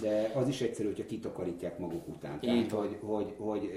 De 0.00 0.30
az 0.34 0.48
is 0.48 0.60
egyszerű, 0.60 0.88
hogyha 0.88 1.06
kitakarítják 1.06 1.78
maguk 1.78 2.08
után. 2.08 2.40
Tehát, 2.40 2.70
hogy, 2.70 2.98
hogy, 3.00 3.34
hogy 3.38 3.70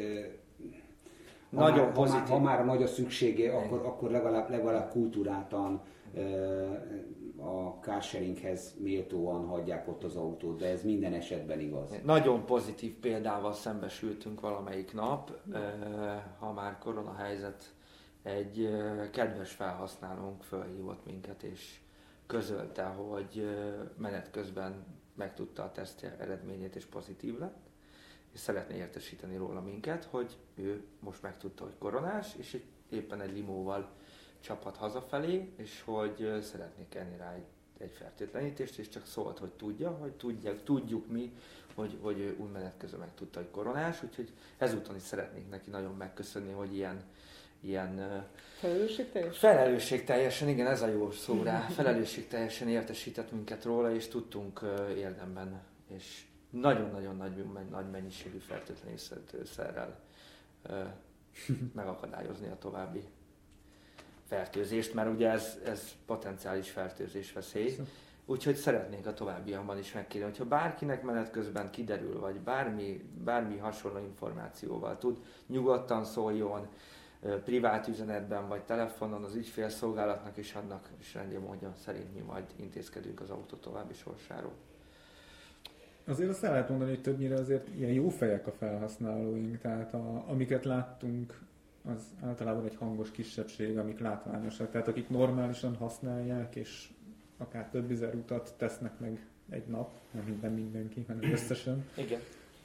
ha 1.55 1.61
nagyon 1.61 1.85
már, 1.85 1.93
pozitív. 1.93 2.27
Ha 2.27 2.39
már, 2.39 2.57
ha 2.57 2.63
már 2.63 2.75
nagy 2.75 2.83
a 2.83 2.87
szüksége, 2.87 3.53
akkor, 3.53 3.81
akkor 3.85 4.11
legalább, 4.11 4.49
legalább 4.49 4.91
kultúráltan 4.91 5.81
a 7.41 7.77
carsharinghez 7.81 8.73
méltóan 8.77 9.45
hagyják 9.45 9.87
ott 9.87 10.03
az 10.03 10.15
autót, 10.15 10.57
de 10.59 10.67
ez 10.67 10.83
minden 10.83 11.13
esetben 11.13 11.59
igaz. 11.59 11.89
Nagyon 12.03 12.45
pozitív 12.45 12.93
példával 12.93 13.53
szembesültünk 13.53 14.39
valamelyik 14.39 14.93
nap, 14.93 15.31
ha 16.39 16.51
már 16.51 16.77
koronahelyzet, 16.77 17.73
egy 18.23 18.69
kedves 19.11 19.51
felhasználónk 19.51 20.43
felhívott 20.43 21.05
minket 21.05 21.43
és 21.43 21.79
közölte, 22.25 22.83
hogy 22.83 23.47
menet 23.97 24.31
közben 24.31 24.85
megtudta 25.15 25.63
a 25.63 25.71
teszt 25.71 26.03
eredményét 26.03 26.75
és 26.75 26.85
pozitív 26.85 27.39
lett, 27.39 27.69
és 28.33 28.39
szeretné 28.39 28.77
értesíteni 28.77 29.37
róla 29.37 29.61
minket, 29.61 30.03
hogy 30.03 30.37
ő 30.55 30.83
most 30.99 31.21
megtudta, 31.21 31.63
hogy 31.63 31.77
koronás, 31.77 32.35
és 32.37 32.63
éppen 32.89 33.21
egy 33.21 33.33
limóval 33.33 33.89
csapat 34.41 34.77
hazafelé, 34.77 35.53
és 35.55 35.81
hogy 35.85 36.39
szeretnék 36.41 36.89
kenni 36.89 37.17
rá 37.17 37.33
egy, 37.33 37.45
egy 37.77 37.91
fertőtlenítést, 37.91 38.77
és 38.77 38.89
csak 38.89 39.05
szólt, 39.05 39.37
hogy 39.37 39.51
tudja, 39.51 39.89
hogy 39.89 40.11
tudják, 40.11 40.63
tudjuk 40.63 41.07
mi, 41.07 41.33
hogy, 41.75 41.97
hogy 42.01 42.35
új 42.39 42.49
menet 42.49 42.73
közben 42.77 42.99
megtudta, 42.99 43.39
hogy 43.39 43.49
koronás, 43.49 44.03
úgyhogy 44.03 44.31
ezúton 44.57 44.95
is 44.95 45.01
szeretnék 45.01 45.49
neki 45.49 45.69
nagyon 45.69 45.95
megköszönni, 45.95 46.51
hogy 46.51 46.75
ilyen, 46.75 47.03
ilyen 47.59 48.25
Felelősségteljes? 48.59 49.37
Felelősségteljesen, 49.37 50.47
igen, 50.47 50.67
ez 50.67 50.81
a 50.81 50.87
jó 50.87 51.11
szó 51.11 51.43
rá. 51.43 51.59
Felelősségteljesen 51.59 52.69
értesített 52.69 53.31
minket 53.31 53.63
róla, 53.63 53.93
és 53.93 54.07
tudtunk 54.07 54.61
érdemben, 54.97 55.61
és 55.87 56.25
nagyon-nagyon 56.49 57.15
nagy, 57.15 57.45
nagy 57.69 57.89
mennyiségű 57.89 58.37
fertőtlenítőszerrel 58.37 59.99
megakadályozni 61.73 62.47
a 62.47 62.57
további 62.57 63.03
fertőzést, 64.31 64.93
mert 64.93 65.09
ugye 65.09 65.29
ez, 65.29 65.57
ez 65.65 65.81
potenciális 66.05 66.69
fertőzés 66.69 67.33
veszély. 67.33 67.75
Úgyhogy 68.25 68.55
szeretnénk 68.55 69.05
a 69.05 69.13
továbbiakban 69.13 69.77
is 69.77 69.93
megkérni, 69.93 70.27
hogyha 70.27 70.45
bárkinek 70.45 71.03
menet 71.03 71.31
közben 71.31 71.69
kiderül, 71.69 72.19
vagy 72.19 72.39
bármi, 72.39 73.03
bármi 73.23 73.57
hasonló 73.57 73.97
információval 73.97 74.97
tud, 74.97 75.17
nyugodtan 75.47 76.05
szóljon, 76.05 76.67
privát 77.43 77.87
üzenetben 77.87 78.47
vagy 78.47 78.61
telefonon 78.61 79.23
az 79.23 79.35
ügyfélszolgálatnak 79.35 80.37
is 80.37 80.53
annak 80.53 80.89
is 80.99 81.13
rendje 81.13 81.39
módja 81.39 81.73
szerint 81.83 82.13
mi 82.13 82.21
majd 82.21 82.45
intézkedünk 82.55 83.21
az 83.21 83.29
autó 83.29 83.55
további 83.55 83.93
sorsáról. 83.93 84.53
Azért 86.05 86.29
azt 86.29 86.43
el 86.43 86.51
lehet 86.51 86.69
mondani, 86.69 86.89
hogy 86.89 87.01
többnyire 87.01 87.35
azért 87.35 87.67
ilyen 87.75 87.91
jó 87.91 88.09
fejek 88.09 88.47
a 88.47 88.51
felhasználóink, 88.51 89.57
tehát 89.57 89.93
a, 89.93 90.23
amiket 90.27 90.65
láttunk, 90.65 91.39
az 91.85 92.01
általában 92.21 92.65
egy 92.65 92.75
hangos 92.75 93.11
kisebbség, 93.11 93.77
amik 93.77 93.99
látványosak, 93.99 94.71
tehát 94.71 94.87
akik 94.87 95.09
normálisan 95.09 95.75
használják, 95.75 96.55
és 96.55 96.89
akár 97.37 97.69
több 97.69 97.91
ezer 97.91 98.15
utat 98.15 98.53
tesznek 98.57 98.99
meg 98.99 99.25
egy 99.49 99.67
nap, 99.67 99.91
nem 100.11 100.23
minden 100.23 100.51
mindenki, 100.51 101.03
hanem 101.07 101.31
összesen. 101.31 101.85
Igen. 102.05 102.19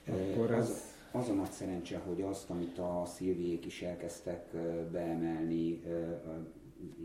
Akkor 0.08 0.50
ez... 0.50 0.68
Az, 0.68 0.94
az 1.10 1.28
a 1.28 1.32
nagy 1.32 1.50
szerencse, 1.50 1.98
hogy 1.98 2.22
azt, 2.22 2.50
amit 2.50 2.78
a 2.78 3.02
szilviék 3.06 3.66
is 3.66 3.82
elkezdtek 3.82 4.52
beemelni, 4.90 5.82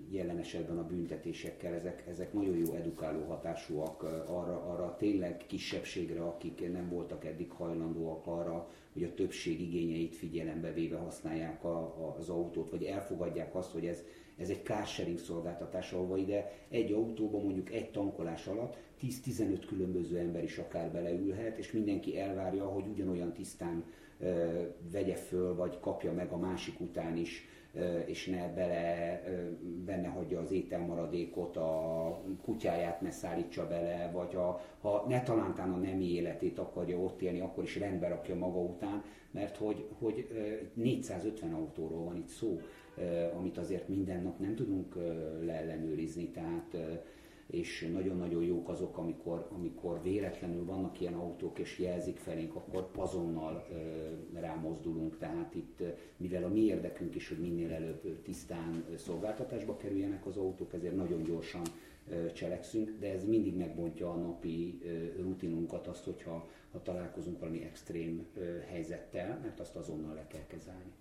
jelen 0.09 0.37
esetben 0.37 0.77
a 0.77 0.87
büntetésekkel, 0.87 1.73
ezek, 1.73 2.03
ezek 2.07 2.33
nagyon 2.33 2.57
jó 2.57 2.73
edukáló 2.73 3.23
hatásúak 3.25 4.03
arra, 4.27 4.65
arra 4.71 4.95
tényleg 4.97 5.43
kisebbségre, 5.47 6.23
akik 6.23 6.71
nem 6.71 6.89
voltak 6.89 7.25
eddig 7.25 7.51
hajlandóak 7.51 8.27
arra, 8.27 8.69
hogy 8.93 9.03
a 9.03 9.13
többség 9.13 9.61
igényeit 9.61 10.15
figyelembe 10.15 10.73
véve 10.73 10.97
használják 10.97 11.63
a, 11.63 11.77
a, 11.77 12.15
az 12.17 12.29
autót, 12.29 12.69
vagy 12.69 12.83
elfogadják 12.83 13.55
azt, 13.55 13.71
hogy 13.71 13.85
ez, 13.85 14.03
ez 14.37 14.49
egy 14.49 14.63
carsharing 14.63 15.17
szolgáltatás, 15.17 15.91
ahova 15.91 16.17
ide 16.17 16.51
egy 16.69 16.91
autóban 16.91 17.43
mondjuk 17.43 17.71
egy 17.71 17.91
tankolás 17.91 18.47
alatt 18.47 18.77
10-15 19.01 19.63
különböző 19.67 20.17
ember 20.17 20.43
is 20.43 20.57
akár 20.57 20.91
beleülhet, 20.91 21.57
és 21.57 21.71
mindenki 21.71 22.19
elvárja, 22.19 22.65
hogy 22.65 22.87
ugyanolyan 22.87 23.33
tisztán 23.33 23.83
ö, 24.19 24.61
vegye 24.91 25.15
föl, 25.15 25.55
vagy 25.55 25.79
kapja 25.79 26.13
meg 26.13 26.31
a 26.31 26.37
másik 26.37 26.79
után 26.79 27.17
is 27.17 27.47
és 28.05 28.27
ne 28.27 28.53
bele, 28.53 29.21
benne 29.85 30.07
hagyja 30.07 30.39
az 30.39 30.51
ételmaradékot, 30.51 31.57
a 31.57 32.21
kutyáját 32.41 33.01
ne 33.01 33.11
szállítsa 33.11 33.67
bele, 33.67 34.09
vagy 34.13 34.33
ha, 34.33 34.61
ha 34.81 35.05
ne 35.07 35.23
talántán 35.23 35.71
a 35.71 35.77
nemi 35.77 36.13
életét 36.13 36.59
akarja 36.59 36.97
ott 36.97 37.21
élni, 37.21 37.39
akkor 37.39 37.63
is 37.63 37.77
rendbe 37.77 38.07
rakja 38.07 38.35
maga 38.35 38.59
után, 38.59 39.03
mert 39.31 39.57
hogy, 39.57 39.87
hogy 39.99 40.27
450 40.73 41.53
autóról 41.53 42.03
van 42.03 42.15
itt 42.15 42.27
szó, 42.27 42.59
amit 43.37 43.57
azért 43.57 43.87
minden 43.87 44.21
nap 44.21 44.39
nem 44.39 44.55
tudunk 44.55 44.95
leellenőrizni, 45.45 46.29
tehát 46.29 46.77
és 47.51 47.89
nagyon-nagyon 47.93 48.43
jók 48.43 48.69
azok, 48.69 48.97
amikor, 48.97 49.47
amikor 49.51 50.01
véletlenül 50.01 50.65
vannak 50.65 50.99
ilyen 50.99 51.13
autók, 51.13 51.59
és 51.59 51.79
jelzik 51.79 52.17
felénk, 52.17 52.55
akkor 52.55 52.89
azonnal 52.95 53.67
rámozdulunk. 54.33 55.17
Tehát 55.17 55.55
itt, 55.55 55.83
mivel 56.17 56.43
a 56.43 56.47
mi 56.47 56.59
érdekünk 56.59 57.15
is, 57.15 57.27
hogy 57.27 57.39
minél 57.39 57.71
előbb 57.71 58.21
tisztán 58.23 58.85
szolgáltatásba 58.95 59.77
kerüljenek 59.77 60.25
az 60.25 60.37
autók, 60.37 60.73
ezért 60.73 60.95
nagyon 60.95 61.23
gyorsan 61.23 61.61
cselekszünk, 62.33 62.95
de 62.99 63.11
ez 63.11 63.25
mindig 63.25 63.55
megbontja 63.55 64.11
a 64.11 64.15
napi 64.15 64.81
rutinunkat, 65.17 65.87
azt, 65.87 66.03
hogyha 66.05 66.49
ha 66.71 66.81
találkozunk 66.81 67.39
valami 67.39 67.63
extrém 67.63 68.27
helyzettel, 68.67 69.39
mert 69.41 69.59
azt 69.59 69.75
azonnal 69.75 70.13
le 70.13 70.27
kell 70.27 70.45
kezelni. 70.47 70.91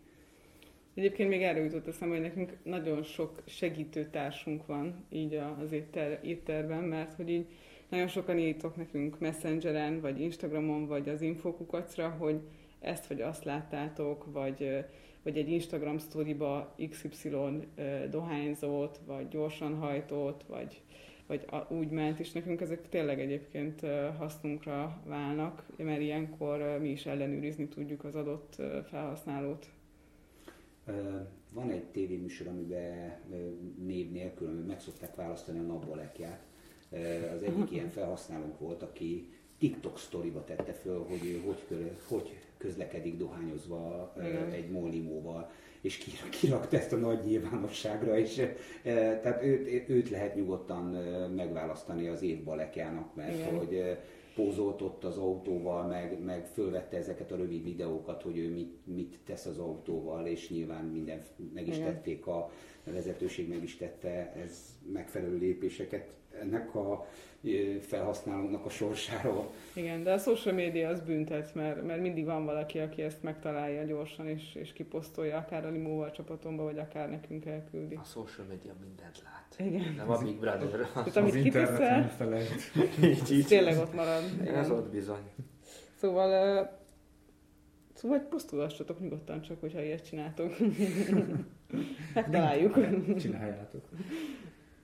Egyébként 0.95 1.29
még 1.29 1.43
erről 1.43 1.65
jutott 1.65 1.87
eszembe, 1.87 2.15
hogy 2.15 2.25
nekünk 2.25 2.57
nagyon 2.63 3.03
sok 3.03 3.43
segítő 3.47 4.09
társunk 4.11 4.67
van 4.67 5.05
így 5.11 5.35
az 5.35 5.73
étter, 5.73 6.21
étterben, 6.23 6.83
mert 6.83 7.15
hogy 7.15 7.29
így 7.29 7.47
nagyon 7.89 8.07
sokan 8.07 8.39
írtok 8.39 8.77
nekünk 8.77 9.19
Messengeren, 9.19 10.01
vagy 10.01 10.21
Instagramon, 10.21 10.87
vagy 10.87 11.09
az 11.09 11.21
infokukacra, 11.21 12.09
hogy 12.09 12.41
ezt 12.81 13.07
vagy 13.07 13.21
azt 13.21 13.45
láttátok, 13.45 14.33
vagy, 14.33 14.85
vagy 15.23 15.39
egy 15.39 15.51
Instagram 15.51 15.99
sztoriba 15.99 16.75
XY 16.91 17.31
dohányzót, 18.11 19.01
vagy 19.07 19.29
gyorsan 19.29 19.75
hajtót, 19.75 20.45
vagy, 20.49 20.83
vagy 21.27 21.45
úgy 21.69 21.91
ment, 21.91 22.19
és 22.19 22.33
nekünk 22.33 22.61
ezek 22.61 22.89
tényleg 22.89 23.21
egyébként 23.21 23.81
hasznunkra 24.19 25.03
válnak, 25.07 25.67
mert 25.77 26.01
ilyenkor 26.01 26.79
mi 26.81 26.89
is 26.89 27.07
ellenőrizni 27.07 27.69
tudjuk 27.69 28.05
az 28.05 28.15
adott 28.15 28.57
felhasználót. 28.89 29.67
Van 31.53 31.71
egy 31.71 31.85
tévéműsor, 31.85 32.47
amiben 32.47 33.21
név 33.79 34.11
nélkül 34.11 34.49
meg 34.49 34.81
szokták 34.81 35.15
választani 35.15 35.59
a 35.59 35.63
napbalekját. 35.63 36.47
Az 37.37 37.43
egyik 37.43 37.71
ilyen 37.77 37.89
felhasználónk 37.89 38.59
volt, 38.59 38.83
aki 38.83 39.29
TikTok 39.59 39.99
sztoriba 39.99 40.45
tette 40.45 40.73
föl, 40.73 41.05
hogy 41.09 41.27
ő 41.27 41.41
hogy, 41.47 41.91
hogy 42.09 42.39
közlekedik 42.57 43.17
dohányozva 43.17 44.13
Igen. 44.19 44.51
egy 44.51 44.71
mollimóval, 44.71 45.51
és 45.81 46.09
kirakta 46.41 46.77
ezt 46.77 46.93
a 46.93 46.97
nagy 46.97 47.25
nyilvánosságra, 47.25 48.19
és 48.19 48.47
tehát 48.83 49.43
őt, 49.43 49.89
őt 49.89 50.11
lehet 50.11 50.35
nyugodtan 50.35 50.85
megválasztani 51.35 52.09
az 52.09 52.23
év 52.23 52.45
balekjának, 52.45 53.15
mert 53.15 53.35
Igen. 53.35 53.57
hogy 53.59 53.99
pózolt 54.35 54.83
ott 54.83 55.05
az 55.05 55.17
autóval, 55.17 55.87
meg, 55.87 56.23
meg 56.25 56.47
fölvette 56.47 56.97
ezeket 56.97 57.33
a 57.33 57.37
rövid 57.37 57.65
videókat, 57.65 58.23
hogy 58.23 58.39
ő 58.39 58.53
mit, 58.53 58.77
mit 58.85 59.19
tesz 59.25 59.47
az 59.47 59.59
autóval, 59.59 60.27
és 60.27 60.51
nyilván 60.51 60.85
minden 60.85 61.23
meg 61.55 61.69
is 61.69 61.79
tették, 61.79 62.27
a 62.27 62.51
vezetőség 62.85 63.49
meg 63.49 63.63
is 63.63 63.77
tette 63.77 64.33
ez 64.33 64.79
megfelelő 64.93 65.37
lépéseket. 65.37 66.09
Ennek 66.41 66.75
a 66.75 67.07
felhasználónak 67.81 68.65
a 68.65 68.69
sorsáról. 68.69 69.51
Igen, 69.73 70.03
de 70.03 70.13
a 70.13 70.19
social 70.19 70.55
media 70.55 70.89
az 70.89 71.01
büntet, 71.01 71.55
mert, 71.55 71.87
mert 71.87 72.01
mindig 72.01 72.25
van 72.25 72.45
valaki, 72.45 72.79
aki 72.79 73.03
ezt 73.03 73.23
megtalálja 73.23 73.85
gyorsan, 73.85 74.29
és, 74.29 74.55
és 74.55 74.73
kiposztolja, 74.73 75.37
akár 75.37 75.67
a 75.67 75.71
limóval 75.71 76.11
csapatomba, 76.11 76.63
vagy 76.63 76.79
akár 76.79 77.11
nekünk 77.11 77.45
elküldi. 77.45 77.95
A 77.95 78.05
social 78.05 78.47
media 78.47 78.73
mindent 78.81 79.23
lát. 79.25 79.69
Igen. 79.69 79.95
Nem 79.95 80.11
a 80.11 80.19
Big 80.19 80.39
Brother. 80.39 80.89
Tehát 80.93 81.17
amit 81.17 81.43
kiteszel, 81.43 82.11
így, 83.03 83.33
így. 83.33 83.47
tényleg 83.47 83.79
ott 83.79 83.95
marad. 83.95 84.23
Igen. 84.41 84.55
Ez 84.55 84.71
ott 84.71 84.91
bizony. 84.91 85.31
Szóval, 85.95 86.61
uh, 86.63 86.69
szóval 87.95 88.19
posztolassatok 88.19 89.01
nyugodtan 89.01 89.43
csak, 89.43 89.61
hogyha 89.61 89.83
ilyet 89.83 90.07
csináltok. 90.07 90.57
Megtaláljuk. 92.15 92.75
Csináljátok. 93.19 93.89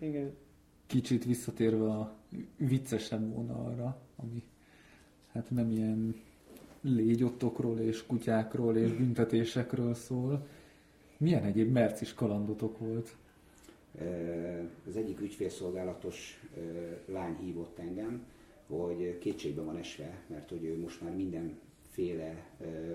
Igen 0.01 0.45
kicsit 0.87 1.25
visszatérve 1.25 1.85
a 1.85 2.14
viccesebb 2.57 3.35
vonalra, 3.35 4.01
ami 4.16 4.42
hát 5.33 5.51
nem 5.51 5.70
ilyen 5.70 6.14
légyottokról 6.81 7.79
és 7.79 8.07
kutyákról 8.07 8.77
és 8.77 8.92
büntetésekről 8.92 9.94
szól. 9.94 10.46
Milyen 11.16 11.44
egyéb 11.44 11.72
mercis 11.72 12.14
kalandotok 12.14 12.79
volt? 12.79 13.16
Az 14.88 14.96
egyik 14.96 15.20
ügyfélszolgálatos 15.20 16.42
lány 17.07 17.37
hívott 17.37 17.79
engem, 17.79 18.25
hogy 18.66 19.18
kétségbe 19.18 19.62
van 19.62 19.77
esve, 19.77 20.22
mert 20.27 20.51
hogy 20.51 20.64
ő 20.64 20.79
most 20.79 21.03
már 21.03 21.14
mindenféle 21.14 22.44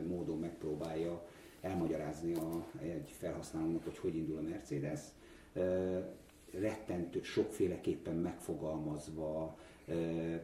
módon 0.07 0.39
megpróbálja 0.39 1.27
elmagyarázni 1.61 2.33
a, 2.33 2.65
egy 2.81 3.15
felhasználónak, 3.17 3.83
hogy 3.83 3.97
hogy 3.97 4.15
indul 4.15 4.37
a 4.37 4.41
Mercedes 4.41 4.99
rettentő 6.59 7.21
sokféleképpen 7.23 8.15
megfogalmazva 8.15 9.57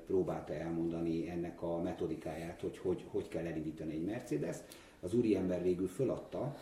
próbálta 0.06 0.54
elmondani 0.54 1.30
ennek 1.30 1.62
a 1.62 1.82
metodikáját, 1.82 2.62
hogy 2.62 2.78
hogy, 2.78 3.06
hogy 3.08 3.28
kell 3.28 3.46
elindítani 3.46 3.94
egy 3.94 4.06
mercedes 4.06 4.58
Az 5.02 5.14
úriember 5.14 5.64
végül 5.64 5.88
föladta, 5.88 6.56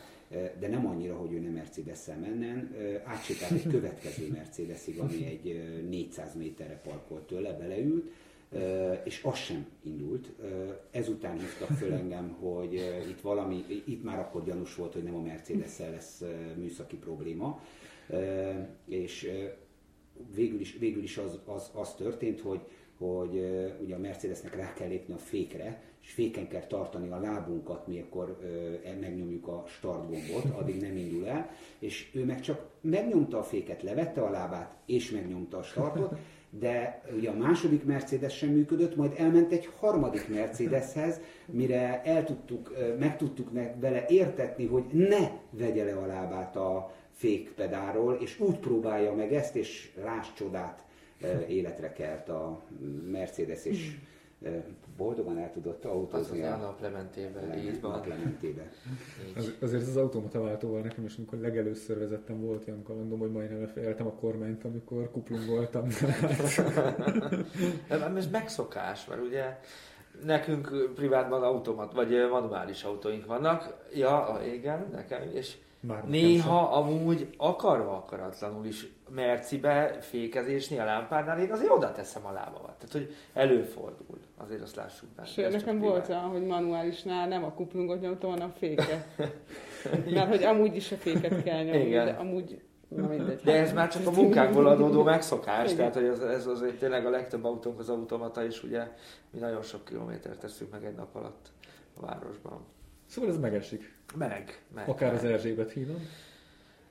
de 0.58 0.68
nem 0.68 0.86
annyira, 0.86 1.16
hogy 1.16 1.32
ő 1.32 1.38
nem 1.38 1.52
Mercedes-szel 1.52 2.18
mennen, 2.18 2.74
átsétált 3.04 3.52
egy 3.52 3.68
következő 3.70 4.28
Mercedesig, 4.32 4.98
ami 4.98 5.26
egy 5.26 5.82
400 5.88 6.34
méterre 6.34 6.80
parkolt 6.84 7.26
tőle, 7.26 7.52
beleült, 7.52 8.10
és 9.04 9.22
az 9.24 9.36
sem 9.36 9.66
indult. 9.82 10.32
Ezután 10.90 11.38
hívtak 11.38 11.76
föl 11.76 11.92
engem, 11.92 12.36
hogy 12.40 12.72
itt 13.10 13.20
valami, 13.20 13.64
itt 13.84 14.04
már 14.04 14.18
akkor 14.18 14.44
gyanús 14.44 14.74
volt, 14.74 14.92
hogy 14.92 15.02
nem 15.02 15.14
a 15.14 15.20
Mercedes-szel 15.20 15.90
lesz 15.90 16.22
műszaki 16.56 16.96
probléma, 16.96 17.62
és 18.86 19.30
végül 20.34 20.60
is, 20.60 20.76
végül 20.78 21.02
is 21.02 21.18
az, 21.18 21.38
az, 21.44 21.70
az 21.74 21.94
történt, 21.94 22.40
hogy, 22.40 22.60
hogy 22.98 23.34
ugye 23.82 23.94
a 23.94 23.98
Mercedesnek 23.98 24.56
rá 24.56 24.72
kell 24.72 24.88
lépni 24.88 25.14
a 25.14 25.18
fékre, 25.18 25.82
és 26.02 26.12
féken 26.12 26.48
kell 26.48 26.66
tartani 26.66 27.10
a 27.10 27.20
lábunkat, 27.20 27.86
mikor 27.86 28.38
e, 28.84 28.94
megnyomjuk 29.00 29.48
a 29.48 29.64
start 29.66 30.08
gombot, 30.08 30.58
addig 30.58 30.80
nem 30.80 30.96
indul 30.96 31.26
el, 31.26 31.50
és 31.78 32.10
ő 32.14 32.24
meg 32.24 32.40
csak 32.40 32.66
megnyomta 32.80 33.38
a 33.38 33.42
féket, 33.42 33.82
levette 33.82 34.20
a 34.20 34.30
lábát, 34.30 34.76
és 34.84 35.10
megnyomta 35.10 35.58
a 35.58 35.62
startot, 35.62 36.16
de 36.58 37.02
ugye 37.16 37.30
a 37.30 37.36
második 37.36 37.84
Mercedes 37.84 38.36
sem 38.36 38.48
működött, 38.48 38.96
majd 38.96 39.12
elment 39.16 39.52
egy 39.52 39.68
harmadik 39.78 40.28
Mercedeshez, 40.28 41.20
mire 41.46 42.02
el 42.04 42.24
tudtuk, 42.24 42.76
meg 42.98 43.16
tudtuk 43.16 43.50
vele 43.80 44.04
értetni, 44.08 44.66
hogy 44.66 44.84
ne 44.92 45.30
vegye 45.50 45.84
le 45.84 45.94
a 45.96 46.06
lábát 46.06 46.56
a, 46.56 46.94
fékpedáról, 47.16 48.14
és 48.14 48.40
úgy 48.40 48.58
próbálja 48.58 49.14
meg 49.14 49.32
ezt, 49.32 49.56
és 49.56 49.90
láss 50.04 50.32
csodát, 50.36 50.84
életre 51.48 51.92
kelt 51.92 52.28
a 52.28 52.62
Mercedes, 53.10 53.64
és 53.64 53.96
boldogan 54.96 55.38
el 55.38 55.52
tudott 55.52 55.84
autózni. 55.84 56.42
Az 56.42 56.52
az 56.52 56.60
a 56.60 56.62
naplementébe, 56.62 57.56
így 57.58 57.80
van. 57.80 57.90
Naplementébe. 57.90 58.70
Az, 59.36 59.54
azért 59.60 59.86
az 59.86 59.96
automata 59.96 60.40
váltóval 60.40 60.80
nekem 60.80 61.04
is, 61.04 61.16
amikor 61.16 61.38
legelőször 61.38 61.98
vezettem, 61.98 62.40
volt 62.40 62.66
ilyen 62.66 62.82
kalandom, 62.82 63.18
hogy 63.18 63.30
majdnem 63.30 63.60
lefejeltem 63.60 64.06
a 64.06 64.12
kormányt, 64.12 64.64
amikor 64.64 65.10
kuplung 65.10 65.46
voltam. 65.46 65.88
Nem, 67.88 68.16
ez 68.16 68.30
megszokás, 68.30 69.06
mert 69.06 69.20
ugye 69.20 69.58
nekünk 70.24 70.90
privátban 70.94 71.42
automat, 71.42 71.92
vagy 71.92 72.28
manuális 72.30 72.84
autóink 72.84 73.26
vannak. 73.26 73.86
Ja, 73.94 74.40
igen, 74.44 74.88
nekem, 74.92 75.22
és 75.32 75.56
már 75.86 76.04
Néha 76.08 76.60
amúgy 76.60 77.28
akarva 77.36 77.96
akaratlanul 77.96 78.66
is 78.66 78.86
mercibe 79.14 79.96
fékezésnél 80.00 80.80
a 80.80 80.84
lámpánál 80.84 81.40
én 81.40 81.52
azért 81.52 81.70
oda 81.70 81.92
teszem 81.92 82.26
a 82.26 82.32
lábamat. 82.32 82.74
Tehát, 82.78 82.92
hogy 82.92 83.14
előfordul. 83.32 84.18
Azért 84.36 84.62
azt 84.62 84.76
lássuk 84.76 85.08
benne. 85.08 85.28
Sőt, 85.28 85.52
nekem 85.52 85.78
volt 85.78 86.08
olyan, 86.08 86.20
hogy 86.20 86.46
manuálisnál 86.46 87.28
nem 87.28 87.44
a 87.44 87.52
kuplungot 87.52 88.00
nyomtam, 88.00 88.30
hanem 88.30 88.52
a 88.54 88.58
féket. 88.58 89.06
Mert 90.14 90.28
hogy 90.28 90.42
amúgy 90.42 90.76
is 90.76 90.92
a 90.92 90.96
féket 90.96 91.42
kell 91.42 91.62
nyomni, 91.62 91.86
Igen. 91.86 92.04
de 92.04 92.12
amúgy 92.12 92.60
Na 92.88 93.06
mindegy. 93.06 93.40
De 93.44 93.52
ez 93.52 93.72
már 93.72 93.88
csak 93.88 94.06
a 94.06 94.10
munkákból 94.10 94.66
adódó 94.66 95.02
megszokás, 95.02 95.74
tehát 95.74 95.94
hogy 95.94 96.04
ez, 96.04 96.20
ez 96.20 96.46
azért 96.46 96.78
tényleg 96.78 97.06
a 97.06 97.10
legtöbb 97.10 97.44
autónk 97.44 97.78
az 97.78 97.88
automata, 97.88 98.44
és 98.44 98.62
ugye 98.62 98.88
mi 99.30 99.38
nagyon 99.38 99.62
sok 99.62 99.84
kilométert 99.84 100.38
teszünk 100.38 100.70
meg 100.70 100.84
egy 100.84 100.94
nap 100.94 101.14
alatt 101.14 101.52
a 101.96 102.06
városban. 102.06 102.64
Szóval 103.06 103.30
ez 103.30 103.38
megesik. 103.38 103.94
Meg, 104.14 104.62
meg. 104.74 104.88
Akár 104.88 105.12
meg. 105.12 105.18
az 105.18 105.24
Erzsébet 105.24 105.72
hídon. 105.72 106.00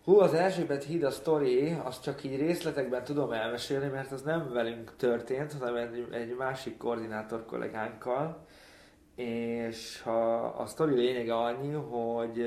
Hú, 0.03 0.19
az 0.19 0.33
Erzsébet 0.33 0.83
híd 0.83 1.03
a 1.03 1.11
sztori, 1.11 1.77
azt 1.83 2.03
csak 2.03 2.23
így 2.23 2.39
részletekben 2.39 3.03
tudom 3.03 3.31
elmesélni, 3.31 3.87
mert 3.87 4.11
az 4.11 4.21
nem 4.21 4.53
velünk 4.53 4.95
történt, 4.95 5.53
hanem 5.53 5.75
egy, 5.75 6.07
egy 6.11 6.35
másik 6.35 6.77
koordinátor 6.77 7.45
kollégánkkal. 7.45 8.45
És 9.15 10.01
a, 10.05 10.59
a 10.59 10.65
sztori 10.65 10.95
lényege 10.95 11.35
annyi, 11.35 11.71
hogy 11.71 12.45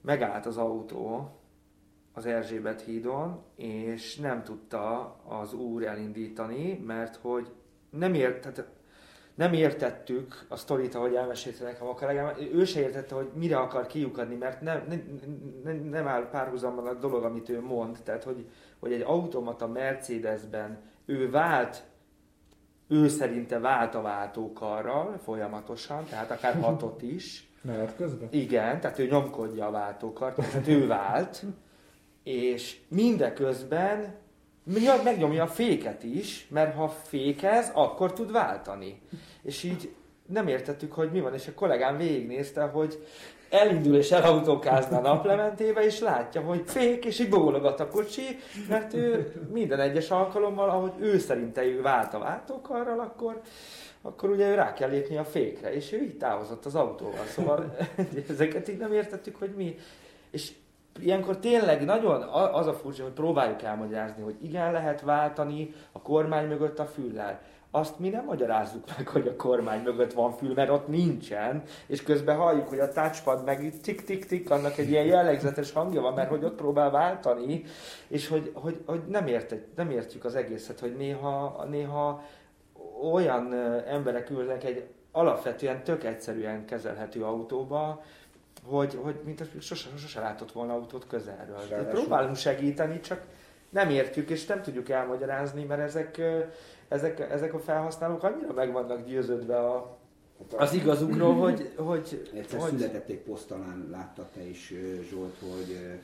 megállt 0.00 0.46
az 0.46 0.56
autó 0.56 1.32
az 2.12 2.26
Erzsébet 2.26 2.80
hídon, 2.80 3.42
és 3.56 4.16
nem 4.16 4.42
tudta 4.42 5.16
az 5.28 5.52
úr 5.52 5.86
elindítani, 5.86 6.82
mert 6.86 7.16
hogy 7.16 7.48
nem 7.90 8.14
ért, 8.14 8.40
tehát 8.40 8.66
nem 9.38 9.52
értettük 9.52 10.44
a 10.48 10.56
sztorit, 10.56 10.94
ahogy 10.94 11.14
elmesélte 11.14 11.64
nekem 11.64 11.86
a 11.86 11.94
kollégám, 11.94 12.34
ő 12.52 12.64
se 12.64 12.80
értette, 12.80 13.14
hogy 13.14 13.30
mire 13.34 13.56
akar 13.56 13.86
kiukadni, 13.86 14.34
mert 14.34 14.60
nem, 14.60 14.84
nem, 14.88 15.20
nem, 15.64 15.76
nem 15.76 16.06
áll 16.06 16.28
párhuzamban 16.28 16.86
a 16.86 16.94
dolog, 16.94 17.24
amit 17.24 17.48
ő 17.48 17.60
mond, 17.60 17.98
tehát 18.04 18.24
hogy, 18.24 18.46
hogy 18.78 18.92
egy 18.92 19.00
automata 19.00 19.66
Mercedesben 19.66 20.78
ő 21.06 21.30
vált, 21.30 21.82
ő 22.88 23.08
szerinte 23.08 23.58
vált 23.58 23.94
a 23.94 24.02
váltókarral 24.02 25.18
folyamatosan, 25.24 26.04
tehát 26.04 26.30
akár 26.30 26.60
hatot 26.60 27.02
is. 27.02 27.48
Mehet 27.62 27.96
közben? 27.96 28.28
Igen, 28.30 28.80
tehát 28.80 28.98
ő 28.98 29.06
nyomkodja 29.06 29.66
a 29.66 29.70
váltókart, 29.70 30.36
tehát 30.36 30.68
ő 30.68 30.86
vált, 30.86 31.42
és 32.22 32.80
mindeközben 32.88 34.14
megnyomja 35.04 35.42
a 35.42 35.46
féket 35.46 36.02
is, 36.02 36.46
mert 36.50 36.74
ha 36.74 36.88
fékez, 36.88 37.70
akkor 37.74 38.12
tud 38.12 38.32
váltani. 38.32 39.00
És 39.42 39.62
így 39.62 39.94
nem 40.26 40.48
értettük, 40.48 40.92
hogy 40.92 41.10
mi 41.12 41.20
van, 41.20 41.34
és 41.34 41.46
a 41.46 41.54
kollégám 41.54 41.96
végignézte, 41.96 42.62
hogy 42.62 43.04
elindul 43.50 43.96
és 43.96 44.10
elautókázna 44.10 44.98
a 44.98 45.00
naplementébe, 45.00 45.84
és 45.84 46.00
látja, 46.00 46.40
hogy 46.40 46.62
fék, 46.66 47.04
és 47.04 47.18
így 47.18 47.28
bólogat 47.28 47.80
a 47.80 47.88
kocsi, 47.88 48.38
mert 48.68 48.94
ő 48.94 49.32
minden 49.52 49.80
egyes 49.80 50.10
alkalommal, 50.10 50.70
ahogy 50.70 50.92
ő 50.98 51.18
szerinte 51.18 51.64
ő 51.64 51.82
vált 51.82 52.14
a 52.14 52.18
váltókarral, 52.18 53.00
akkor, 53.00 53.40
akkor 54.02 54.30
ugye 54.30 54.50
ő 54.50 54.54
rá 54.54 54.72
kell 54.72 54.90
lépni 54.90 55.16
a 55.16 55.24
fékre, 55.24 55.74
és 55.74 55.92
ő 55.92 56.02
így 56.02 56.16
távozott 56.16 56.64
az 56.64 56.74
autóval. 56.74 57.24
Szóval 57.24 57.76
ezeket 58.28 58.68
így 58.68 58.78
nem 58.78 58.92
értettük, 58.92 59.36
hogy 59.36 59.50
mi. 59.56 59.76
És 60.30 60.52
ilyenkor 61.00 61.38
tényleg 61.38 61.84
nagyon 61.84 62.22
az 62.52 62.66
a 62.66 62.74
furcsa, 62.74 63.02
hogy 63.02 63.12
próbáljuk 63.12 63.62
elmagyarázni, 63.62 64.22
hogy 64.22 64.36
igen, 64.42 64.72
lehet 64.72 65.00
váltani 65.00 65.74
a 65.92 66.02
kormány 66.02 66.46
mögött 66.46 66.78
a 66.78 66.86
füllel. 66.86 67.40
Azt 67.70 67.98
mi 67.98 68.08
nem 68.08 68.24
magyarázzuk 68.24 68.84
meg, 68.96 69.08
hogy 69.08 69.26
a 69.26 69.36
kormány 69.36 69.82
mögött 69.82 70.12
van 70.12 70.32
fül, 70.32 70.54
mert 70.54 70.70
ott 70.70 70.88
nincsen, 70.88 71.62
és 71.86 72.02
közben 72.02 72.36
halljuk, 72.36 72.68
hogy 72.68 72.78
a 72.78 72.92
touchpad 72.92 73.44
meg 73.44 73.72
tik-tik-tik, 73.82 74.50
annak 74.50 74.78
egy 74.78 74.90
ilyen 74.90 75.04
jellegzetes 75.04 75.72
hangja 75.72 76.00
van, 76.00 76.14
mert 76.14 76.28
hogy 76.28 76.44
ott 76.44 76.56
próbál 76.56 76.90
váltani, 76.90 77.64
és 78.08 78.28
hogy, 78.28 78.50
hogy, 78.54 78.82
hogy 78.86 79.00
nem, 79.08 79.26
ért, 79.26 79.54
nem 79.76 79.90
értjük 79.90 80.24
az 80.24 80.34
egészet, 80.34 80.80
hogy 80.80 80.96
néha, 80.96 81.64
néha 81.70 82.22
olyan 83.12 83.54
emberek 83.86 84.30
ülnek 84.30 84.64
egy 84.64 84.88
alapvetően 85.12 85.82
tök 85.82 86.04
egyszerűen 86.04 86.64
kezelhető 86.64 87.24
autóba, 87.24 88.02
hogy, 88.64 88.98
hogy 89.02 89.20
mint 89.24 89.42
sose, 89.60 89.88
sose 89.96 90.20
látott 90.20 90.52
volna 90.52 90.72
autót 90.72 91.06
közelről. 91.06 91.66
De 91.68 91.84
próbálunk 91.84 92.36
segíteni, 92.36 93.00
csak 93.00 93.22
nem 93.70 93.90
értjük 93.90 94.30
és 94.30 94.46
nem 94.46 94.62
tudjuk 94.62 94.88
elmagyarázni, 94.88 95.64
mert 95.64 95.80
ezek, 95.80 96.20
ezek, 96.88 97.20
ezek 97.20 97.54
a 97.54 97.58
felhasználók 97.58 98.22
annyira 98.22 98.52
meg 98.52 98.72
vannak 98.72 99.06
győződve 99.06 99.58
a, 99.58 99.98
az 100.56 100.72
igazukról, 100.72 101.34
hogy... 101.34 101.72
hogy 101.76 102.30
Egyszer 102.34 102.60
hogy... 102.60 102.70
született 102.70 103.08
egy 103.08 103.18
poszt, 103.18 103.48
talán 103.48 103.88
láttad 103.90 104.26
te 104.26 104.42
is, 104.42 104.74
Zsolt, 105.10 105.36
hogy 105.40 106.00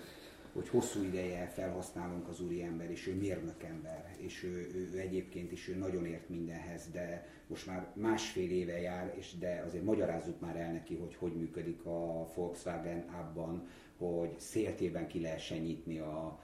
hogy 0.55 0.69
hosszú 0.69 1.03
ideje 1.03 1.47
felhasználunk 1.55 2.29
az 2.29 2.41
úriember, 2.41 2.91
és 2.91 3.07
ő 3.07 3.15
mérnökember, 3.15 4.17
és 4.17 4.43
ő, 4.43 4.71
ő, 4.75 4.91
ő 4.95 4.99
egyébként 4.99 5.53
is 5.53 5.69
ő 5.69 5.77
nagyon 5.77 6.07
ért 6.07 6.29
mindenhez, 6.29 6.91
de 6.93 7.27
most 7.47 7.67
már 7.67 7.87
másfél 7.95 8.51
éve 8.51 8.81
jár, 8.81 9.15
és 9.19 9.39
de 9.39 9.65
azért 9.67 9.85
magyarázzuk 9.85 10.41
már 10.41 10.57
el 10.57 10.73
neki, 10.73 10.95
hogy 10.95 11.15
hogy 11.15 11.33
működik 11.37 11.85
a 11.85 12.29
Volkswagen 12.35 13.05
abban, 13.09 13.69
hogy 13.99 14.39
széltében 14.39 15.07
ki 15.07 15.21
lehessen 15.21 15.59
nyitni 15.59 15.99
a 15.99 16.41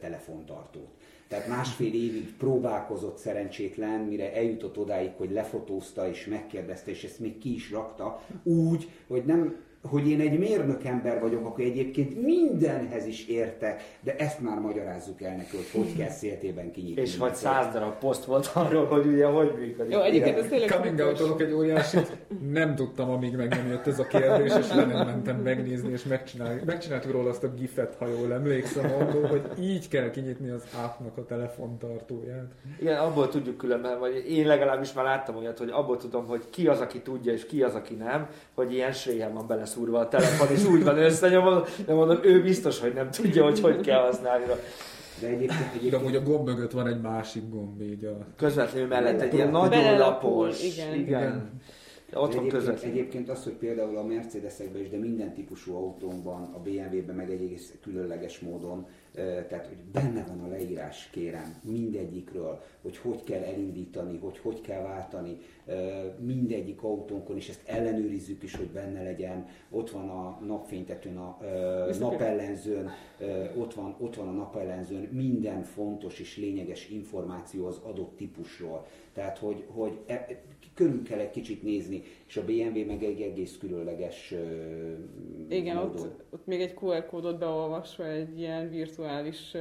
telefontartót. 0.00 0.96
Tehát 1.28 1.48
másfél 1.48 1.94
évig 1.94 2.36
próbálkozott 2.36 3.18
szerencsétlen, 3.18 4.00
mire 4.00 4.34
eljutott 4.34 4.78
odáig, 4.78 5.10
hogy 5.16 5.30
lefotózta 5.30 6.08
és 6.08 6.26
megkérdezte, 6.26 6.90
és 6.90 7.04
ezt 7.04 7.18
még 7.18 7.38
ki 7.38 7.54
is 7.54 7.70
rakta, 7.70 8.24
úgy, 8.42 8.90
hogy 9.06 9.24
nem 9.24 9.66
hogy 9.82 10.08
én 10.10 10.20
egy 10.20 10.38
mérnök 10.38 10.84
ember 10.84 11.20
vagyok, 11.20 11.46
akkor 11.46 11.64
egyébként 11.64 12.22
mindenhez 12.22 13.06
is 13.06 13.26
értek, 13.26 13.82
de 14.00 14.16
ezt 14.16 14.40
már 14.40 14.58
magyarázzuk 14.58 15.22
el 15.22 15.36
neki, 15.36 15.56
hogy 15.56 15.70
hogy 15.72 15.96
kell 15.96 16.10
széltében 16.10 16.70
kinyitni. 16.70 17.02
És 17.02 17.16
vagy 17.16 17.34
száz 17.34 17.72
darab 17.72 17.98
poszt 17.98 18.24
volt 18.24 18.50
arról, 18.54 18.86
hogy 18.86 19.06
ugye 19.06 19.26
hogy 19.26 19.54
működik. 19.58 19.92
Jó, 19.92 20.00
egyébként 20.00 20.38
ez 20.38 20.46
tényleg 20.48 20.68
Coming 20.68 20.98
out 20.98 21.40
egy 21.40 21.52
óriásit. 21.52 22.16
Nem 22.52 22.74
tudtam, 22.74 23.10
amíg 23.10 23.36
meg 23.36 23.48
nem 23.48 23.66
jött 23.68 23.86
ez 23.86 23.98
a 23.98 24.06
kérdés, 24.06 24.52
és 24.56 24.68
le 24.68 24.84
nem 24.84 25.06
mentem 25.06 25.36
megnézni, 25.36 25.92
és 25.92 26.04
megcsinálni. 26.04 26.62
Megcsináltuk 26.64 27.12
róla 27.12 27.30
azt 27.30 27.44
a 27.44 27.48
gifet, 27.48 27.94
ha 27.98 28.06
jól 28.06 28.32
emlékszem, 28.32 28.84
arról, 28.84 29.26
hogy 29.26 29.42
így 29.60 29.88
kell 29.88 30.10
kinyitni 30.10 30.50
az 30.50 30.62
ápnak 30.82 31.16
a 31.16 31.24
telefontartóját. 31.24 32.52
Igen, 32.80 32.98
abból 32.98 33.28
tudjuk 33.28 33.56
különben, 33.56 33.98
vagy 33.98 34.24
én 34.28 34.46
legalábbis 34.46 34.92
már 34.92 35.04
láttam 35.04 35.36
olyat, 35.36 35.58
hogy 35.58 35.70
abból 35.70 35.96
tudom, 35.96 36.26
hogy 36.26 36.44
ki 36.50 36.66
az, 36.66 36.80
aki 36.80 37.00
tudja, 37.00 37.32
és 37.32 37.46
ki 37.46 37.62
az, 37.62 37.74
aki 37.74 37.94
nem, 37.94 38.28
hogy 38.54 38.72
ilyen 38.72 38.92
sréhen 38.92 39.32
van 39.32 39.46
bele 39.46 39.58
beleszúrva 39.58 39.98
a 39.98 40.08
telefon, 40.08 40.48
és 40.50 40.64
úgy 40.64 40.84
van 40.84 40.98
összenyomva, 40.98 41.66
de 41.86 41.94
mondom, 41.94 42.18
ő 42.22 42.42
biztos, 42.42 42.80
hogy 42.80 42.92
nem 42.94 43.10
tudja, 43.10 43.44
hogy 43.44 43.60
hogy 43.60 43.80
kell 43.80 44.00
használni. 44.00 44.44
De 45.20 45.26
egyébként, 45.26 45.60
egyébként... 45.68 45.90
De 45.90 45.96
amúgy 45.96 46.16
a 46.16 46.22
gomb 46.22 46.46
mögött 46.46 46.70
van 46.70 46.86
egy 46.86 47.00
másik 47.00 47.42
gomb, 47.50 47.82
így 47.82 48.04
a... 48.04 48.18
Közvetlenül 48.36 48.88
mellett 48.88 49.20
egy 49.20 49.34
ilyen 49.34 49.50
nagyon 49.50 49.98
lapos. 49.98 50.62
Igen. 50.62 50.94
igen. 50.94 51.00
igen. 51.00 51.60
De 52.10 52.18
ott 52.18 52.34
van 52.34 52.44
egyébként, 52.44 52.82
egyébként 52.82 53.28
az, 53.28 53.44
hogy 53.44 53.52
például 53.52 53.96
a 53.96 54.04
Mercedesekben 54.04 54.80
is, 54.82 54.88
de 54.88 54.96
minden 54.96 55.34
típusú 55.34 55.74
autónkban, 55.74 56.42
a 56.42 56.58
BMW-ben 56.58 57.16
meg 57.16 57.30
egy 57.30 57.42
egész 57.42 57.74
különleges 57.82 58.38
módon 58.38 58.86
tehát 59.48 59.66
hogy 59.66 59.78
benne 59.92 60.24
van 60.28 60.40
a 60.40 60.48
leírás, 60.48 61.08
kérem, 61.12 61.54
mindegyikről, 61.62 62.62
hogy 62.82 62.96
hogy 62.96 63.24
kell 63.24 63.42
elindítani, 63.42 64.18
hogy 64.18 64.38
hogy 64.38 64.60
kell 64.60 64.82
váltani, 64.82 65.38
mindegyik 66.18 66.82
autónkon, 66.82 67.36
és 67.36 67.48
ezt 67.48 67.62
ellenőrizzük 67.66 68.42
is, 68.42 68.56
hogy 68.56 68.66
benne 68.66 69.02
legyen, 69.02 69.46
ott 69.70 69.90
van 69.90 70.08
a 70.08 70.38
napfénytetőn, 70.46 71.16
a 71.16 71.38
napellenzőn, 71.98 72.90
ott 73.56 73.74
van, 73.74 73.96
ott 73.98 74.14
van 74.14 74.28
a 74.28 74.32
napellenzőn. 74.32 75.08
Minden 75.12 75.62
fontos 75.62 76.20
és 76.20 76.36
lényeges 76.36 76.88
információ 76.88 77.66
az 77.66 77.80
adott 77.84 78.16
típusról. 78.16 78.86
Tehát, 79.12 79.38
hogy, 79.38 79.64
hogy 79.66 79.98
e, 80.06 80.42
körül 80.74 81.02
kell 81.02 81.18
egy 81.18 81.30
kicsit 81.30 81.62
nézni, 81.62 82.02
és 82.26 82.36
a 82.36 82.44
BMW 82.44 82.86
meg 82.86 83.02
egy 83.02 83.20
egész 83.20 83.56
különleges 83.58 84.34
Igen, 85.48 85.76
ott, 85.76 85.98
ott 86.30 86.46
még 86.46 86.60
egy 86.60 86.74
QR 86.80 87.06
kódot 87.06 87.38
beolvasva 87.38 88.06
egy 88.06 88.38
ilyen 88.38 88.70
virtuális 88.70 89.56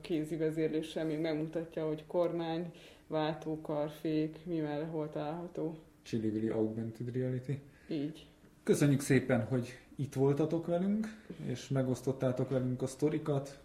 kézi 0.00 0.36
vezérléssel 0.36 1.04
még 1.04 1.18
megmutatja, 1.18 1.86
hogy 1.86 2.04
kormány, 2.06 2.72
váltókar, 3.08 3.90
fék, 3.90 4.38
mi 4.44 4.58
mellé 4.58 4.84
hol 4.84 5.10
található. 5.10 5.78
Chili 6.02 6.48
Augmented 6.48 7.14
Reality. 7.14 7.60
Így. 7.88 8.26
Köszönjük 8.62 9.00
szépen, 9.00 9.44
hogy 9.44 9.68
itt 9.96 10.14
voltatok 10.14 10.66
velünk, 10.66 11.06
és 11.46 11.68
megosztottátok 11.68 12.50
velünk 12.50 12.82
a 12.82 12.86
sztorikat, 12.86 13.58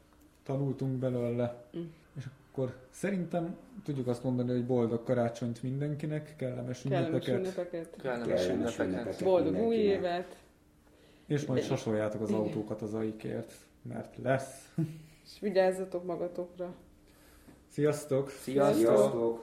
tanultunk 0.44 1.00
belőle. 1.00 1.66
Mm 1.78 1.82
akkor 2.54 2.76
szerintem 2.90 3.58
tudjuk 3.84 4.08
azt 4.08 4.24
mondani, 4.24 4.52
hogy 4.52 4.66
boldog 4.66 5.04
karácsonyt 5.04 5.64
mindenkinek, 5.64 6.36
kellemes 6.36 6.86
ünnepeket. 6.86 7.24
Kellemes 7.24 7.56
ünnepeket. 7.56 7.96
Kellemes 8.02 8.48
ünnepeket. 8.48 9.24
Boldog 9.24 9.56
új 9.56 9.76
évet. 9.76 10.36
És 11.26 11.46
majd 11.46 11.64
sasoljátok 11.64 12.22
az 12.22 12.32
autókat 12.32 12.82
az 12.82 12.94
aikért, 12.94 13.54
mert 13.82 14.18
lesz. 14.24 14.74
És 15.26 15.40
vigyázzatok 15.40 16.06
magatokra. 16.06 16.74
Sziasztok! 17.74 18.32
Sziasztok! 18.42 19.42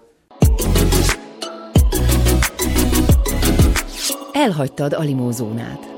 Elhagytad 4.32 4.92
a 4.92 5.00
limózónát. 5.00 5.89